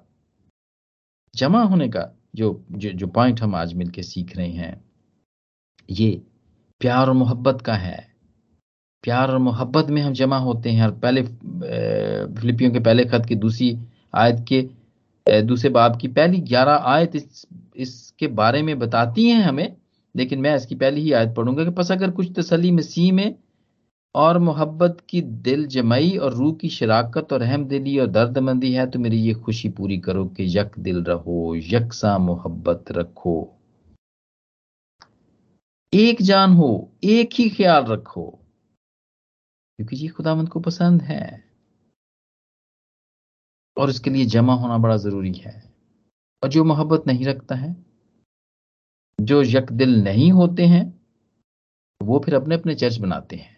[1.34, 4.80] जमा होने का जो जो जो पॉइंट हम आज मिलके सीख रहे हैं,
[5.88, 6.10] ये
[6.80, 8.06] प्यार और मोहब्बत का है।
[9.04, 13.34] प्यार और मोहब्बत में हम जमा होते हैं और पहले फिलिपियों के पहले खत की
[13.36, 13.76] दूसरी
[14.14, 14.62] आयत के
[15.42, 19.76] दूसरे बाब की पहली ग्यारह आयत इस, इसके बारे में बताती हैं हमें,
[20.14, 23.34] लेकिन मैं इसकी पहली ही आयत पढ़ूँगा कि बस अगर कुछ तसली मसीह में
[24.14, 28.98] और मोहब्बत की दिल जमाई और रूह की शराकत और अहमदिली और दर्दमंदी है तो
[28.98, 33.54] मेरी ये खुशी पूरी करो कि यक दिल रहो यकसा मोहब्बत रखो।
[35.94, 38.30] एक जान हो, एक ही ख्याल रखो,
[39.78, 41.44] क्योंकि ये खुदामंद को पसंद है।
[43.78, 45.74] और इसके लिए जमा होना बड़ा ज़रूरी है।
[46.42, 47.86] और जो मोहब्बत नहीं रखता है,
[49.20, 51.06] जो यक दिल नहीं होते हैं,
[52.02, 53.57] वो फिर अपने अपने चर्च बनाते हैं।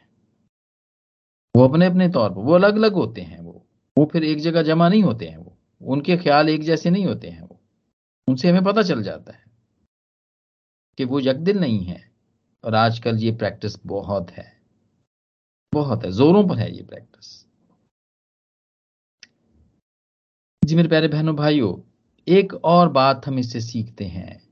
[1.56, 3.66] वो अपने अपने तौर पर, वो अलग अलग होते हैं वो।
[3.98, 7.28] वो फिर एक जगह जमा नहीं होते हैं वो। उनके ख्याल एक जैसे नहीं होते
[7.28, 7.60] हैं वो।
[8.28, 9.44] उनसे हमें पता चल जाता है
[10.98, 12.10] कि वो यकदिल नहीं है।
[12.64, 14.60] और आजकल ये प्रैक्टिस बहुत है।
[15.74, 17.46] बहुत है। जोरों पर है ये प्रैक्टिस।
[20.64, 21.90] जी मेरे प्यारे बहनों, भाइयों,
[22.28, 24.48] एक और बात हम इससे सीखते हैं।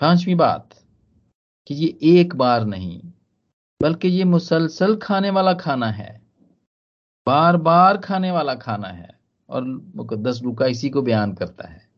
[0.00, 0.82] पांचवी बात
[1.66, 3.12] कि ये एक बार नहीं
[3.82, 6.20] बल्कि ये मुसलसल खाने वाला खाना है।
[7.26, 9.08] बार बार खाने वाला खाना है
[9.48, 9.64] और
[9.96, 11.88] मुकदस लुका इसी को बयान करता है।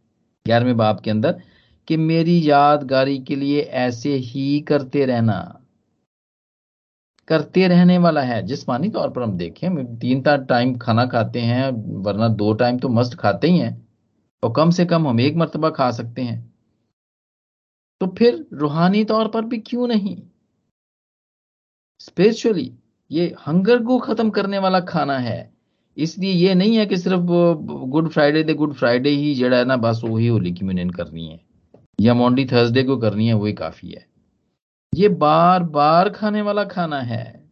[0.46, 1.42] ग्यारहवें बाप के अंदर,
[1.88, 5.60] कि मेरी यादगारी के लिए ऐसे ही करते रहना।
[7.28, 11.70] करते रहने वाला है। जिसमानी तौर पर हम देखें तीन चार टाइम खाना खाते हैं,
[12.02, 13.88] वरना दो टाइम तो मस्त खाते ही हैं।
[14.42, 16.54] और कम से कम हम एक मरतबा खा सकते हैं।
[18.00, 20.22] तो फिर रूहानी तौर पर भी क्यों नहीं?
[22.02, 22.72] स्पिरिचुअली
[23.10, 25.52] ये हंगर को खत्म करने वाला खाना है।
[25.96, 27.20] इसलिए ये नहीं है कि सिर्फ़
[27.88, 31.40] Good Friday the Good Friday ही जड़ा है ना, बस वही होली कम्युनियन करनी है।
[32.00, 34.06] या मॉन्डी थर्सडे को करनी है, वही काफ़ी है।
[34.94, 37.50] ये बार बार खाने वाला खाना है।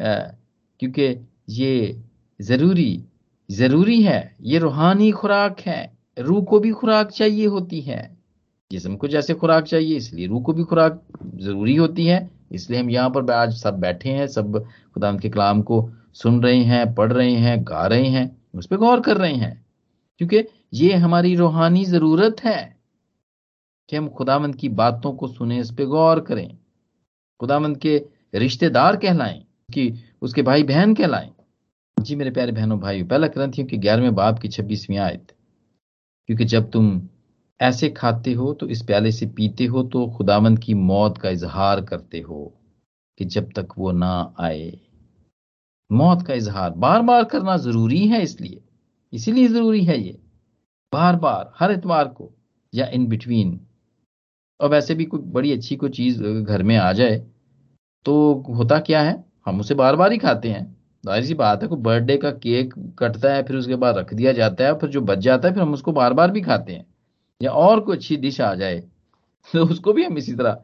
[0.00, 2.02] क्योंकि ये
[2.40, 3.04] ज़रूरी
[3.50, 8.16] ज़रूरी है। ये रूहानी खुराक है। रूह को भी खुराक चाहिए होती है।
[8.72, 11.02] जिसम को जैसे खुराक चाहिए, इसलिए रूह को भी खुराक
[11.34, 14.64] ज़रूरी होती है। इसलिए हम यहाँ पर आज सब बैठे हैं, सब
[14.94, 18.76] खुदा के कलाम को सुन रहे हैं, पढ़ रहे हैं, गा रहे हैं, उस पर
[18.76, 19.66] गौर कर रहे हैं।
[20.18, 22.76] क्योंकि ये हमारी रूहानी ज़रूरत है
[23.88, 26.58] कि हम खुदावंद की बातों को सुने, इस पर गौर करें।
[27.40, 31.30] खुदावंद के रिश्तेदार कहलाएँ, कि उसके भाई बहन कहलाएँ।
[32.00, 35.32] जी मेरे प्यारे बहनों भाई पहला ग्रंथियों की ग्यारहवें बाप की छब्बीसवीं आयत।
[36.26, 37.08] क्योंकि जब तुम
[37.60, 41.80] ऐसे खाते हो तो इस प्याले से पीते हो तो खुदावंद की मौत का इजहार
[41.80, 42.52] करते हो
[43.18, 44.72] कि जब तक वो ना आए।
[45.90, 48.60] मौत का इजहार बार बार करना ज़रूरी है इसलिए।
[49.12, 50.18] इसीलिए ज़रूरी है ये।
[50.92, 52.30] बार बार हर इतवार को
[52.72, 53.58] या इन बिटवीन
[54.60, 57.16] और वैसे भी कोई बड़ी अच्छी कोई चीज़ घर में आ जाए
[58.06, 59.24] तो होता क्या है?
[59.46, 60.64] हम उसे बार बार ही खाते हैं।
[61.04, 64.32] ज़ाहिर सी बात है, कोई बर्थडे का केक कटता है, फिर उसके बाद रख दिया
[64.32, 66.86] जाता है, फिर जो बच जाता है, फिर हम उसको बार बार भी खाते हैं।
[67.44, 68.78] या और कोई अच्छी डिश आ जाए
[69.48, 70.62] तो उसको भी हम इसी तरह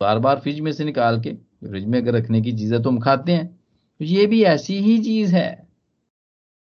[0.00, 2.98] बार बार फ्रिज में से निकाल के, फ्रिज में अगर रखने की चीज़ तो हम
[3.00, 5.66] खाते हैं। तो ये भी ऐसी ही चीज़ है।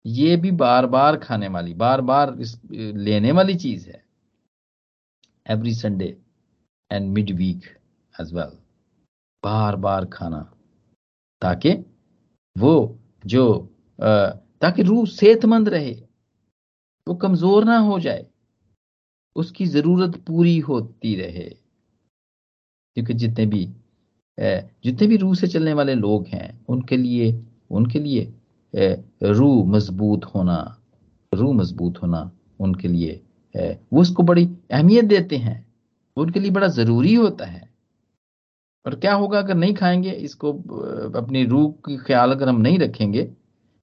[0.05, 2.35] ये भी बार बार खाने वाली बार बार
[2.71, 4.03] लेने वाली चीज़ है।
[5.47, 6.17] Every Sunday
[6.91, 7.65] and mid week
[8.15, 8.57] as well
[9.43, 10.41] बार बार खाना,
[11.43, 11.73] ताकि
[12.57, 13.45] वो जो
[13.99, 15.93] ताकि रूह सेहतमंद रहे,
[17.07, 18.27] वो कमज़ोर ना हो जाए।
[19.39, 21.49] उसकी ज़रूरत पूरी होती रहे।
[22.97, 23.69] क्योंकि जितने भी
[24.39, 27.31] जितने भी रूह से चलने वाले लोग हैं, उनके लिए
[27.71, 28.33] उनके लिए
[29.25, 30.59] रूह मज़बूत होना,
[31.33, 33.21] रूह मज़बूत होना उनके लिए
[33.55, 35.65] वो उसको बड़ी अहमियत देते हैं।
[36.17, 37.69] उनके लिए बड़ा ज़रूरी होता है।
[38.87, 40.53] और क्या होगा अगर नहीं खाएँगे, इसको
[41.15, 43.23] अपनी रूह की ख्याल अगर हम नहीं रखेंगे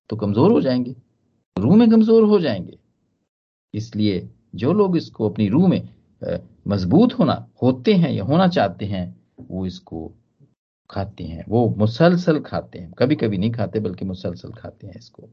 [0.10, 0.96] तो कमज़ोर हो जाएँगे।
[1.56, 2.78] रूह में कमज़ोर हो जाएँगे।
[3.74, 5.88] इसलिए जो लोग इसको अपनी रूह में
[6.68, 9.06] मज़बूत होना, होते हैं या होना चाहते हैं,
[9.50, 10.12] वो इसको
[10.90, 15.30] खाते हैं। वो मुसलसल खाते हैं। कभी कभी नहीं खाते, बल्कि मुसलसल खाते हैं इसको।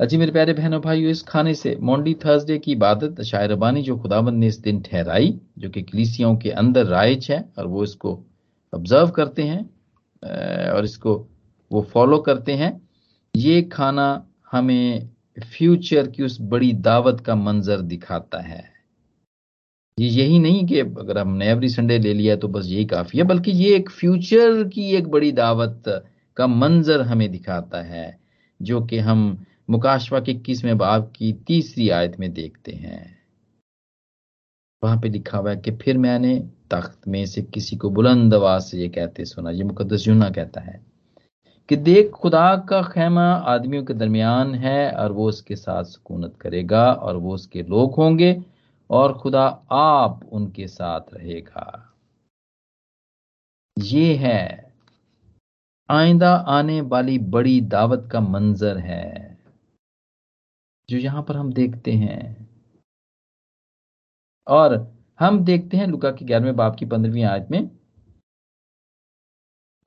[0.00, 4.38] अजी मेरे प्यारे बहनों, भाइयों, इस खाने से मोंडी थर्सडे की इबादत शायरबानी जो खुदाबंद
[4.38, 8.18] ने इस दिन ठहराई, जो कि कलीसियों के अंदर राइज है, और वो इसको
[8.72, 11.14] ऑब्ज़र्व करते हैं और इसको
[11.70, 12.80] वो फॉलो करते हैं,
[13.34, 18.62] ये खाना हमें फ्यूचर की उस बड़ी दावत का मंजर दिखाता है।
[19.98, 23.24] ये यही नहीं कि अगर हमने एवरी संडे ले लिया तो बस यही काफ़ी है,
[23.24, 25.82] बल्कि ये एक फ्यूचर की एक बड़ी दावत
[26.36, 28.18] का मंजर हमें दिखाता है,
[28.60, 33.18] जो कि हम मुकाशवा के इक्कीसवें बाब की तीसरी आयत में देखते हैं।
[34.82, 36.38] वहाँ पे लिखा हुआ है कि फिर मैंने
[36.70, 40.60] तख्त में से किसी को बुलंद आवाज़ से ये कहते सुना, ये मुकदस यूना कहता
[40.60, 40.93] है।
[41.68, 46.92] कि देख, खुदा का खेमा आदमियों के दरमियान है और वो उसके साथ सुकूनत करेगा
[46.92, 48.44] और वो उसके लोग होंगे
[48.90, 51.94] और खुदा आप उनके साथ रहेगा।
[53.76, 54.72] ये है,
[55.90, 59.38] आइंदा आने वाली बड़ी दावत का मंजर है,
[60.88, 62.48] जो यहाँ पर हम देखते हैं।
[64.46, 64.76] और
[65.20, 67.73] हम देखते हैं लुका की ग्यारहवें बाप की पंद्रहवीं आयत में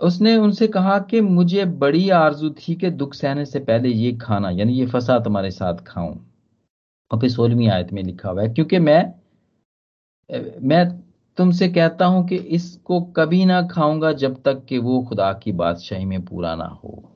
[0.01, 4.49] उसने उनसे कहा कि मुझे बड़ी आरज़ू थी कि दुख सहने से पहले ये खाना,
[4.49, 6.15] यानी ये फसा तुम्हारे साथ खाऊं।
[7.11, 9.13] और फिर सोलहवीं आयत में लिखा हुआ है, क्योंकि मैं
[10.61, 10.85] मैं
[11.37, 16.05] तुमसे कहता हूँ कि इसको कभी ना खाऊँगा जब तक कि वो खुदा की बादशाही
[16.05, 17.11] में पूरा ना हो।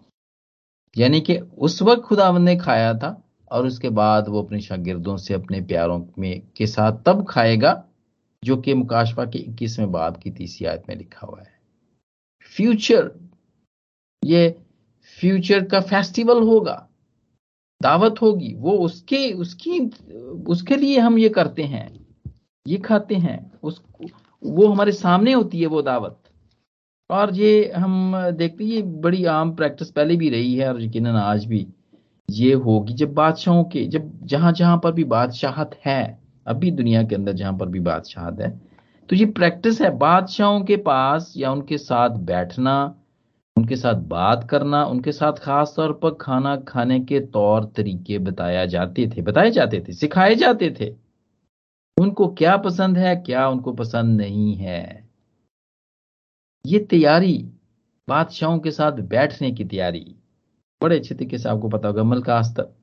[0.95, 5.33] यानी कि उस वक्त खुदा ने खाया था और उसके बाद वो अपने शागिर्दों से
[5.33, 7.83] अपने प्यारों में के साथ तब खाएगा,
[8.43, 11.50] जो कि मुकाशवा के इक्कीसवें बाब की तीसरी आयत में लिखा हुआ है।
[12.55, 13.11] फ्यूचर,
[14.23, 14.49] ये
[15.19, 16.87] फ्यूचर का फेस्टिवल होगा,
[17.81, 19.79] दावत होगी, वो उसके, उसकी,
[20.47, 21.89] उसके लिए हम ये करते हैं,
[22.65, 23.81] ये खाते हैं, उस,
[24.43, 26.17] वो हमारे सामने होती है वो दावत।
[27.09, 31.45] और ये हम देखते ये बड़ी आम प्रैक्टिस पहले भी रही है, और यकीन आज
[31.45, 31.65] भी
[32.29, 37.15] ये होगी। जब बादशाहों के, जब जहाँ जहाँ पर भी बादशाहत है, अभी दुनिया के
[37.15, 38.70] अंदर जहाँ पर भी बादशाहत है
[39.11, 42.95] तो ये प्रैक्टिस है बादशाहों के पास या उनके साथ बैठना,
[43.57, 48.65] उनके साथ बात करना, उनके साथ खास तौर पर खाना खाने के तौर तरीके बताया
[48.65, 50.95] जाते थे, बताए जाते थे, सिखाए जाते थे।
[51.99, 55.09] उनको क्या पसंद है, क्या उनको पसंद नहीं है।
[56.65, 57.51] ये तैयारी,
[58.09, 60.15] बादशाहों के साथ बैठने की तैयारी,
[60.83, 62.75] बड़े अच्छे तरीके से आपको पता होगा मल मलकास्तर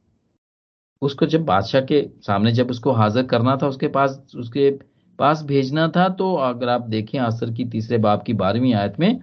[1.03, 5.87] उसको जब बादशाह के सामने जब उसको हाजिर करना था, उसके पास, उसके पास भेजना
[5.89, 9.21] था तो अगर आप देखें आसर की तीसरे बाप की बारहवीं आयत में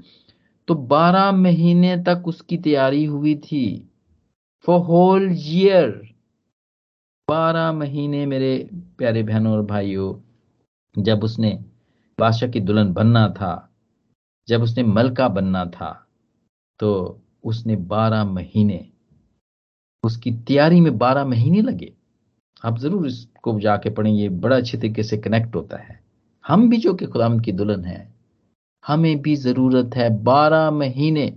[0.67, 3.65] तो बारह महीने तक उसकी तैयारी हुई थी।
[4.67, 5.89] फॉर होल ईयर
[7.27, 8.57] बारह महीने मेरे
[8.97, 10.13] प्यारे बहनों और भाइयों,
[10.95, 11.51] जब उसने
[12.17, 13.69] बादशाह की दुल्हन बनना था,
[14.47, 15.91] जब उसने मलका बनना था
[16.79, 18.85] तो उसने बारह महीने,
[20.03, 21.93] उसकी तैयारी में बारह महीने लगे।
[22.63, 25.99] आप ज़रूर इसको जाके पढ़ें, ये बड़ा अच्छे तरीके से कनेक्ट होता है।
[26.45, 28.13] हम भी जो कि खुदाम की दुल्हन है,
[28.83, 31.33] हमें भी ज़रूरत है बारह महीने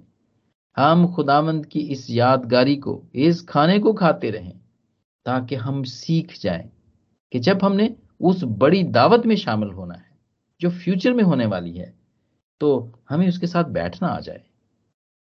[0.76, 4.58] हम खुदामंद की इस यादगारी को, इस खाने को खाते रहें,
[5.26, 6.70] ताकि हम सीख जाएँ
[7.32, 10.10] कि जब हमने उस बड़ी दावत में शामिल होना है,
[10.60, 11.92] जो फ्यूचर में होने वाली है
[12.60, 12.68] तो
[13.08, 14.42] हमें उसके साथ बैठना आ जाए।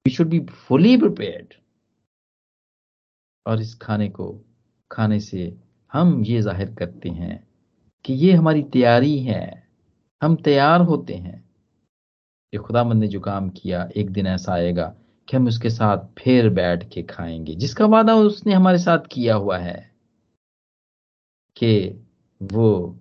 [0.05, 1.53] We should be fully prepared
[3.45, 4.27] और इस खाने को
[4.91, 5.45] खाने से
[5.95, 7.47] हम ये ज़ाहिर करते हैं
[8.05, 9.67] कि ये हमारी तैयारी है।
[10.23, 11.49] हम तैयार होते हैं।
[12.51, 14.95] कि खुदामंद ने जो काम किया, एक दिन ऐसा आएगा
[15.29, 19.57] कि हम उसके साथ फिर बैठ के खाएँगे। जिसका वादा उसने हमारे साथ किया हुआ
[19.57, 19.91] है
[21.55, 22.05] कि
[22.43, 22.99] वो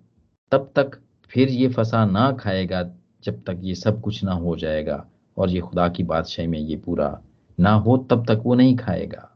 [0.51, 5.09] तब तक फिर ये फसा ना खाएगा जब तक ये सब कुछ ना हो जाएगा
[5.37, 7.21] और ये खुदा की बादशाही में ये पूरा
[7.59, 9.35] ना हो, तब तक वो नहीं खाएगा।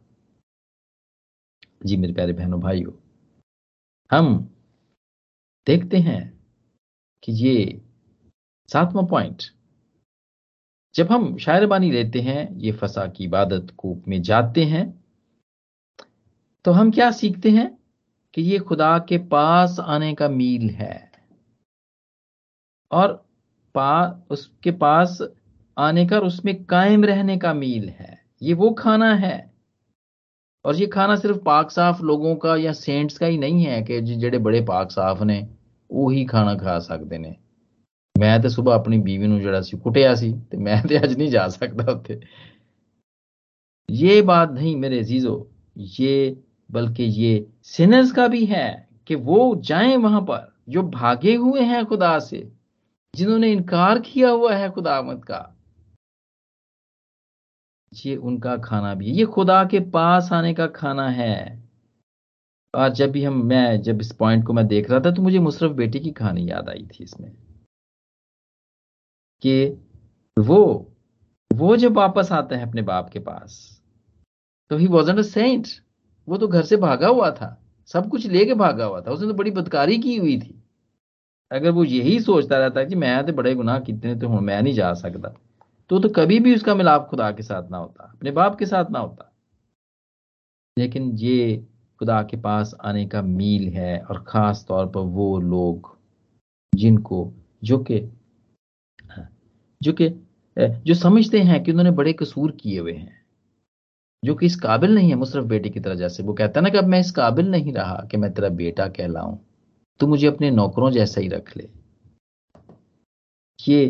[1.85, 3.08] जी मेरे प्यारे बहनों, भाइयों
[4.11, 4.37] हम
[5.67, 6.39] देखते हैं
[7.23, 7.81] कि ये
[8.69, 9.43] सातवां पॉइंट
[10.95, 15.03] जब हम शायरबानी लेते हैं, ये फसा की इबादत को में जाते हैं
[16.65, 17.77] तो हम क्या सीखते हैं
[18.33, 21.11] कि ये खुदा के पास आने का मील है।
[22.91, 23.13] और
[23.75, 25.21] पा, उसके पास
[25.77, 29.48] आने का उसमें कायम रहने का मील है। ये वो खाना है
[30.64, 34.00] और ये खाना सिर्फ पाक साफ लोगों का या सेंट्स का ही नहीं है कि
[34.02, 35.46] जेडे बड़े पाक साफ ने
[35.90, 37.34] वो ही खाना खा सकते ने
[38.14, 41.30] मैं तो सुबह अपनी बीवी ਨੂੰ ਜਿਹੜਾ ਸੀ ਕੁੱਟਿਆ ਸੀ ਤੇ ਮੈਂ ਤੇ ਅੱਜ ਨਹੀਂ
[41.30, 42.20] ਜਾ ਸਕਦਾ ਉੱਥੇ
[43.88, 45.32] ये बात नहीं मेरे जीजो
[45.94, 46.12] ये
[46.70, 47.32] बल्कि ये
[47.64, 48.66] सिनर्स का भी है
[49.08, 52.40] कि वो जाएं वहां पर जो भागे हुए हैं खुदा से
[53.14, 55.40] जिन्होंने इनकार किया हुआ है खुदामत का
[57.93, 61.69] ये उनका खाना भी है। ये खुदा के पास आने का खाना है।
[62.75, 65.39] और जब भी हम, मैं जब इस पॉइंट को मैं देख रहा था तो मुझे
[65.39, 67.31] मुशरफ बेटी की कहानी याद आई थी इसमें।
[69.41, 69.65] कि
[70.39, 70.91] वो
[71.53, 73.81] वो जब वापस आते हैं अपने बाप के पास
[74.69, 75.67] तो ही वॉज़ अ सेंट
[76.27, 79.33] वो तो घर से भागा हुआ था। सब कुछ लेके भागा हुआ था। उसने तो
[79.33, 80.63] बड़ी बदकारी की हुई थी।
[81.51, 84.73] अगर वो यही सोचता रहता कि मैं तो बड़े गुनाह कितने तो हूँ, मैं नहीं
[84.73, 85.35] जा सकता।
[85.89, 88.91] तो तो कभी भी उसका मिलाप खुदा के साथ ना होता, अपने बाप के साथ
[88.91, 89.31] ना होता।
[90.77, 91.57] लेकिन ये
[92.01, 95.97] खुदा के पास आने का मील है और खास तौर पर वो लोग
[96.73, 97.31] जिनको,
[97.63, 97.99] जो कि
[99.81, 100.09] जो कि
[100.57, 103.17] जो समझते हैं कि उन्होंने बड़े कसूर किए हुए हैं,
[104.23, 106.69] जो कि इस काबिल नहीं है मुशरफ बेटे की तरह जैसे। वो कहता है ना
[106.69, 109.37] कि अब मैं इस काबिल नहीं रहा कि मैं तेरा बेटा कहलाऊं,
[109.99, 111.69] तू मुझे अपने नौकरों जैसा ही रख ले।
[113.59, 113.85] ये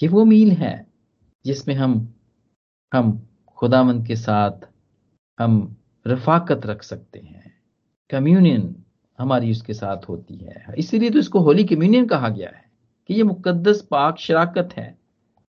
[0.00, 0.93] ये वो मील है।
[1.46, 2.14] जिसमें हम
[2.94, 4.68] हम खुदामंद के साथ
[5.38, 5.76] हम
[6.06, 7.62] रफाकत रख सकते हैं।
[8.10, 8.84] कम्युनियन
[9.18, 12.70] हमारी उसके साथ होती है। इसीलिए तो इसको होली कम्युनियन कहा गया है
[13.06, 14.98] कि ये मुकद्दस पाक शराकत है।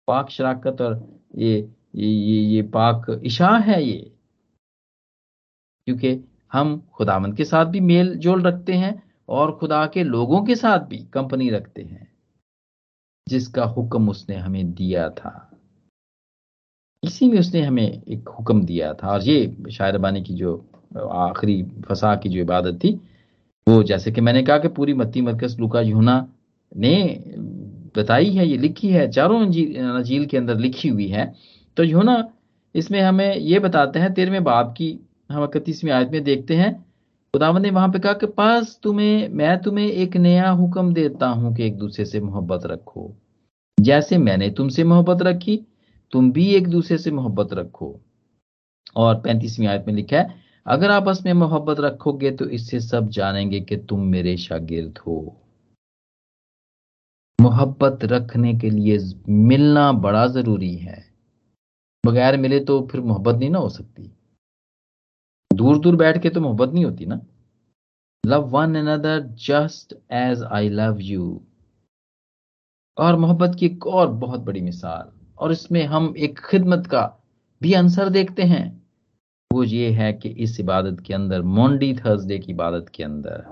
[0.06, 4.12] पाक शराकत और ये ये ये, ये पाक इशा है ये।
[5.86, 10.56] क्योंकि हम खुदामंद के साथ भी मेल जोल रखते हैं और खुदा के लोगों के
[10.56, 12.12] साथ भी कंपनी रखते हैं
[13.28, 15.51] जिसका हुक्म उसने हमें दिया था।
[17.02, 20.54] इसी में उसने हमें एक हुक्म दिया था और ये शायरबानी की जो
[20.96, 22.92] आखिरी फसा की जो इबादत थी,
[23.66, 26.26] वो जैसे कि मैंने कहा कि पूरी मत्ती मरकज लुका यूना
[26.72, 26.94] ने
[27.96, 31.32] बताई है, ये लिखी है, चारों नजील के अंदर लिखी हुई है।
[31.76, 32.24] तो यूना
[32.74, 34.98] इसमें हमें ये बताते हैं, तेरहवें बाप की
[35.30, 36.72] हम इकतीसवीं आयत में देखते हैं,
[37.34, 41.54] खुदावन ने वहाँ पे कहा कि पास तुम्हें, मैं तुम्हें एक नया हुक्म देता हूँ
[41.56, 43.10] कि एक दूसरे से मोहब्बत रखो।
[43.78, 45.60] जैसे मैंने तुमसे मोहब्बत रखी
[46.12, 48.00] तुम भी एक दूसरे से मोहब्बत रखो।
[48.96, 50.34] और पैंतीसवीं आयत में लिखा है,
[50.66, 55.20] अगर आपस में मोहब्बत रखोगे तो इससे सब जानेंगे कि तुम मेरे शागिर्द हो।
[57.38, 61.04] मोहब्बत रखने के लिए मिलना बड़ा ज़रूरी है।
[62.04, 64.10] बगैर मिले तो फिर मोहब्बत नहीं ना हो सकती।
[65.50, 67.20] दूर दूर बैठ के तो मोहब्बत नहीं होती ना।
[68.24, 71.40] Love one another just as I love you
[72.96, 75.10] और मोहब्बत की एक और बहुत बड़ी मिसाल।
[75.42, 77.02] और इसमें हम एक खिदमत का
[77.60, 78.64] भी आंसर देखते हैं।
[79.50, 83.44] वो ये है कि इस इबादत के अंदर मोंडी थर्सडे की इबादत के अंदर,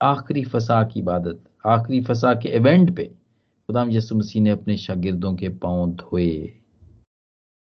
[0.00, 5.34] आखिरी फसा की इबादत, आखिरी फसा के इवेंट पे खुदाम यसु मसीह ने अपने शागिर्दों
[5.36, 6.52] के पाँव धोए।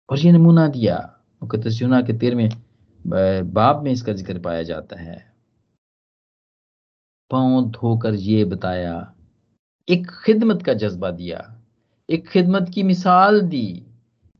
[0.08, 0.98] और ये नमूना दिया
[1.42, 5.16] मुकदस यूना के तेरहवें बाब में इसका ज़िक्र पाया जाता है।
[7.30, 9.14] पाँव धोकर ये बताया,
[9.88, 11.38] एक खिदमत का जज्बा दिया
[12.10, 13.86] एक खिदमत की मिसाल दी,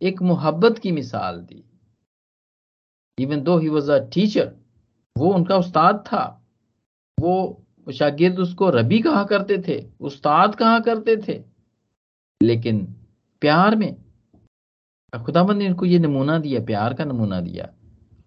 [0.02, 1.62] एक मोहब्बत की मिसाल दी।
[3.18, 4.52] Even though he was a teacher
[5.18, 6.24] वो उनका उस्ताद था।
[7.20, 7.62] वो
[7.94, 11.42] शागिर्द उसको रबी कहा करते थे, उस्ताद कहा करते थे।
[12.42, 12.84] लेकिन
[13.40, 13.96] प्यार में,
[15.24, 17.68] खुदाबंद ने उनको ये नमूना दिया, प्यार का नमूना दिया,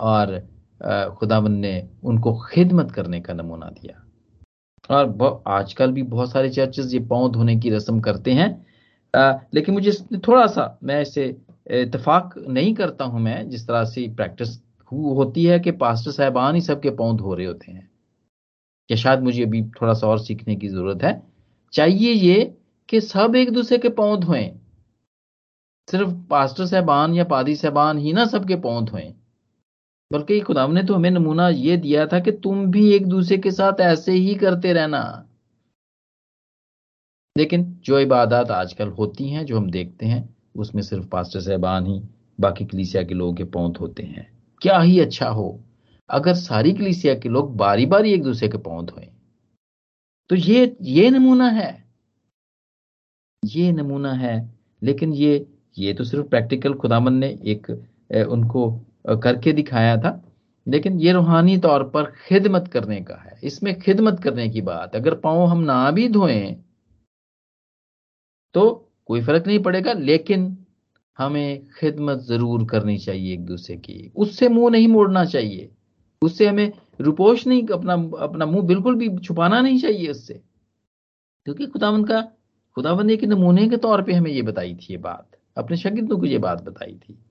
[0.02, 0.40] और
[1.16, 4.06] खुदाबंद ने उनको खिदमत करने का नमूना दिया।
[4.92, 8.69] और आजकल भी बहुत सारे चर्चेस ये पाँव धोने की रस्म करते हैं।
[9.14, 9.92] लेकिन मुझे
[10.28, 11.26] थोड़ा सा मैं इसे
[11.72, 14.58] इतफाक नहीं करता हूँ मैं, जिस तरह से प्रैक्टिस
[14.92, 17.90] होती है कि पास्टर साहबान ही सबके पाँव धो रहे होते हैं।
[18.90, 21.22] या शायद मुझे अभी थोड़ा सा और सीखने की ज़रूरत है।
[21.74, 22.56] चाहिए ये
[22.90, 24.50] कि सब एक दूसरे के पाँव धोएँ
[25.88, 29.14] सिर्फ़ पास्टर साहबान या पादी साहबान ही ना सबके पाँव धोएँ
[30.12, 33.52] बल्कि खुदाम ने तो हमें नमूना ये दिया था कि तुम भी एक दूसरे के
[33.52, 35.29] साथ ऐसे ही करते रहना।
[37.40, 42.02] लेकिन जो इबादत आजकल होती हैं, जो हम देखते हैं, उसमें सिर्फ़ पास्टर साहबान ही,
[42.40, 44.28] बाकी कलीसिया के लोगों के पौध होते हैं।
[44.62, 45.60] क्या ही अच्छा हो,
[46.10, 49.08] अगर सारी कलीसिया के लोग बारी बारी एक दूसरे के पौध हुए।
[50.30, 51.72] तो ये ये नमूना है।
[53.44, 54.50] ये नमूना है,
[54.82, 55.46] लेकिन ये
[55.78, 57.70] ये तो सिर्फ़ प्रैक्टिकल खुदामन ने एक
[58.30, 58.70] उनको
[59.24, 60.12] करके दिखाया था,
[60.68, 65.16] लेकिन ये रूहानी तौर पर खिदमत करने का है। इसमें खिदमत करने की बात, अगर
[65.16, 66.56] पाओ हम ना भी धोएँ
[68.54, 70.58] तो कोई फ़र्क नहीं पड़ेगा, लेकिन
[71.18, 75.70] हमें खिदमत ज़रूर करनी चाहिए एक दूसरे की। उससे मुँह नहीं मोड़ना चाहिए।
[76.22, 76.72] उससे हमें
[77.02, 80.42] रुपोश नहीं, अपना अपना मुँह बिल्कुल भी छुपाना नहीं चाहिए उससे।
[81.46, 82.22] क्योंकि खुदावन का
[82.76, 85.28] खुदावन ने एक नमूने के तौर पे हमें ये बताई थी ये बात।
[85.58, 87.26] अपने शगिर्दों को ये बात बताई थी।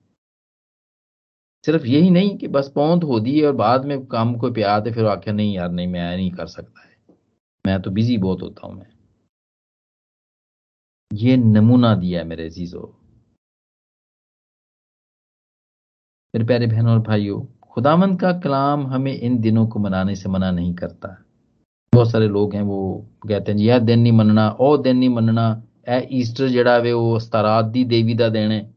[1.65, 5.05] सिर्फ़ यही नहीं कि बस पौध हो दी और बाद में काम को प्यार फिर
[5.05, 7.17] आखिर नहीं, यार, नहीं, मैं नहीं कर सकता है।
[7.65, 8.98] मैं तो बिज़ी बहुत होता हूँ, मैं।
[11.11, 12.87] ये नमूना दिया है मेरे अजीजों।
[16.33, 20.51] मेरे प्यारे बहनों और भाइयों खुदामंद का कलाम हमें इन दिनों को मनाने से मना
[20.51, 21.07] नहीं करता।
[21.93, 25.63] बहुत सारे लोग हैं वो कहते हैं यह दिन नहीं मनना ओ दिन नहीं मनना।
[25.89, 28.75] ए ईस्टर जड़ा वे, वो सतारात दी देवी का दिन है।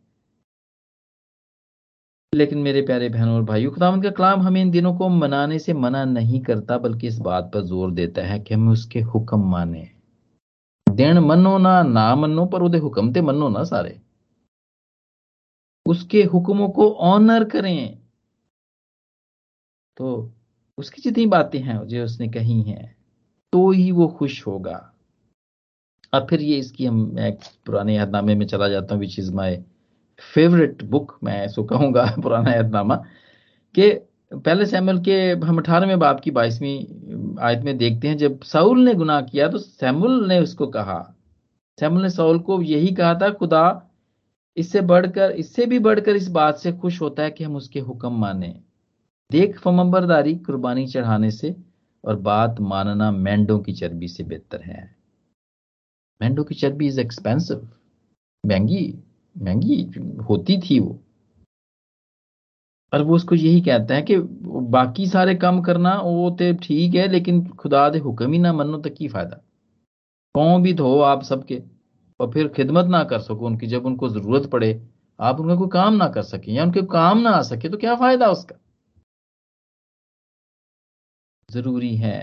[2.34, 5.72] लेकिन मेरे प्यारे बहनों और भाइयों, खुदावंत का कलाम हमें इन दिनों को मनाने से
[5.72, 10.01] मना नहीं करता, बल्कि इस बात पर ज़ोर देता है कि हमें उसके हुक्म माने।
[10.94, 14.00] दिन मनो ना ना मनो, पर उदे हुक्म ते मनो ना सारे।
[15.86, 17.98] उसके हुक्मों को ऑनर करें।
[19.96, 20.32] तो
[20.78, 22.96] उसकी जितनी बातें हैं जो उसने कही हैं
[23.52, 24.88] तो ही वो खुश होगा।
[26.12, 29.56] अब फिर ये इसकी हम एक पुराने यादनामे में चला जाता हूँ which is my
[30.34, 32.96] favourite book मैं ऐसा कहूँगा पुराना यदनामा,
[33.74, 33.90] कि
[34.32, 36.76] पहले सैमुअल के, हम अठारहवें बाप की बाईसवीं
[37.40, 41.14] आयत में देखते हैं, जब साउल ने गुनाह किया तो सैमुअल ने उसको कहा।
[41.78, 43.88] सैमुअल ने साउल को यही कहा था, खुदा,
[44.56, 48.12] इससे बढ़कर, इससे भी बढ़कर इस बात से खुश होता है कि हम उसके हुक्म
[48.12, 48.60] माने।
[49.30, 51.56] देख फमंबरदारी कुर्बानी चढ़ाने से
[52.04, 54.96] और बात मानना मेंढों की चर्बी से बेहतर है।
[56.22, 57.68] मेंढों की चर्बी इज़ एक्सपेंसिव
[58.46, 58.98] महँगी
[59.38, 59.82] महँगी
[60.30, 60.98] होती थी वो।
[62.92, 64.16] और वो उसको यही कहता है कि
[64.70, 68.78] बाकी सारे काम करना, वो तो ठीक है, लेकिन खुदा दे हुक्म ही ना मनो
[68.78, 69.36] तो की फ़ायदा?
[70.34, 71.62] कौन भी धो आप सबके,
[72.20, 74.80] और फिर खिदमत ना कर सको उनकी, जब उनको ज़रूरत पड़े,
[75.18, 77.94] आप उनका कोई काम ना कर सके, या उनके काम ना आ सके तो क्या
[77.96, 78.56] फ़ायदा उसका?
[81.48, 82.20] ज़रूरी है।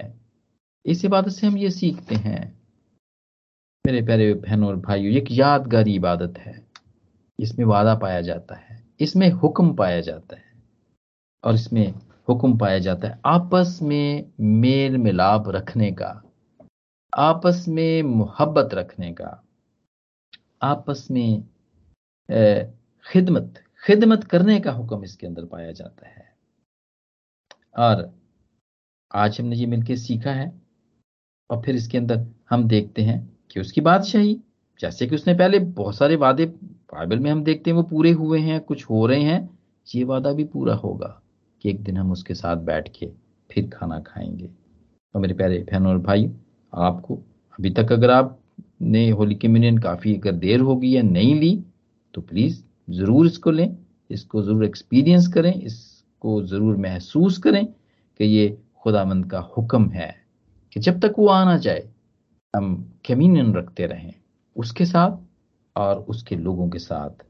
[0.86, 2.42] इस इबादत से हम ये सीखते हैं,
[3.86, 6.54] मेरे प्यारे बहनों और भाइयों, एक यादगारी इबादत है।
[7.40, 10.49] इसमें वादा पाया जाता है, इसमें हुक्म पाया जाता है।
[11.44, 11.88] और इसमें
[12.28, 16.10] हुक्म पाया जाता है, आपस में मेल मिलाप रखने का,
[17.14, 19.44] आपस में मोहब्बत रखने का,
[20.64, 21.44] आपस में
[23.06, 26.28] खिदमत खिदमत करने का हुक्म इसके अंदर पाया जाता है।
[27.80, 28.12] और
[29.12, 30.52] आज हमने ये मिलकर सीखा है
[31.50, 33.20] और फिर इसके अंदर हम देखते हैं
[33.52, 34.40] कि उसकी बादशाही,
[34.80, 38.40] जैसे कि उसने पहले बहुत सारे वादे बाइबल में हम देखते हैं वो पूरे हुए
[38.40, 39.50] हैं, कुछ हो रहे हैं,
[39.88, 41.22] ये वादा भी पूरा होगा।
[41.64, 43.10] कि एक दिन हम उसके साथ बैठ के
[43.50, 44.48] फिर खाना खाएँगे।
[45.16, 46.30] तो मेरे प्यारे बहन और भाई
[46.74, 47.16] आपको
[47.60, 51.56] अभी तक अगर आपने होली कम्युनियन काफ़ी अगर देर होगी या नहीं ली
[52.14, 53.78] तो प्लीज़ ज़रूर इसको लें,
[54.10, 60.16] इसको ज़रूर एक्सपीरियंस करें, इसको ज़रूर महसूस करें कि ये खुदामंद का हुक्म है
[60.76, 61.82] कि जब तक वो आना चाहे,
[62.54, 64.14] हम कम्युनियन रखते रहें
[64.56, 65.18] उसके साथ
[65.76, 67.26] और उसके लोगों के साथ।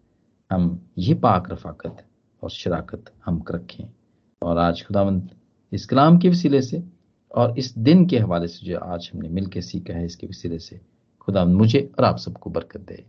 [0.52, 2.06] हम ये पाक रफाकत
[2.42, 3.84] और शराकत हम रखें।
[4.42, 5.30] और आज खुदावंद
[5.74, 6.84] इस कलाम के वसीले से
[7.32, 10.60] और इस दिन के हवाले से जो आज हमने मिल के सीखा है, इसके वसीले
[10.60, 10.80] से
[11.22, 13.06] खुदा मुझे और आप सबको बरकत दे।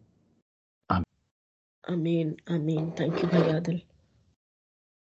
[0.90, 3.80] आमीन। आमीन थैंक यू भाई आदिल।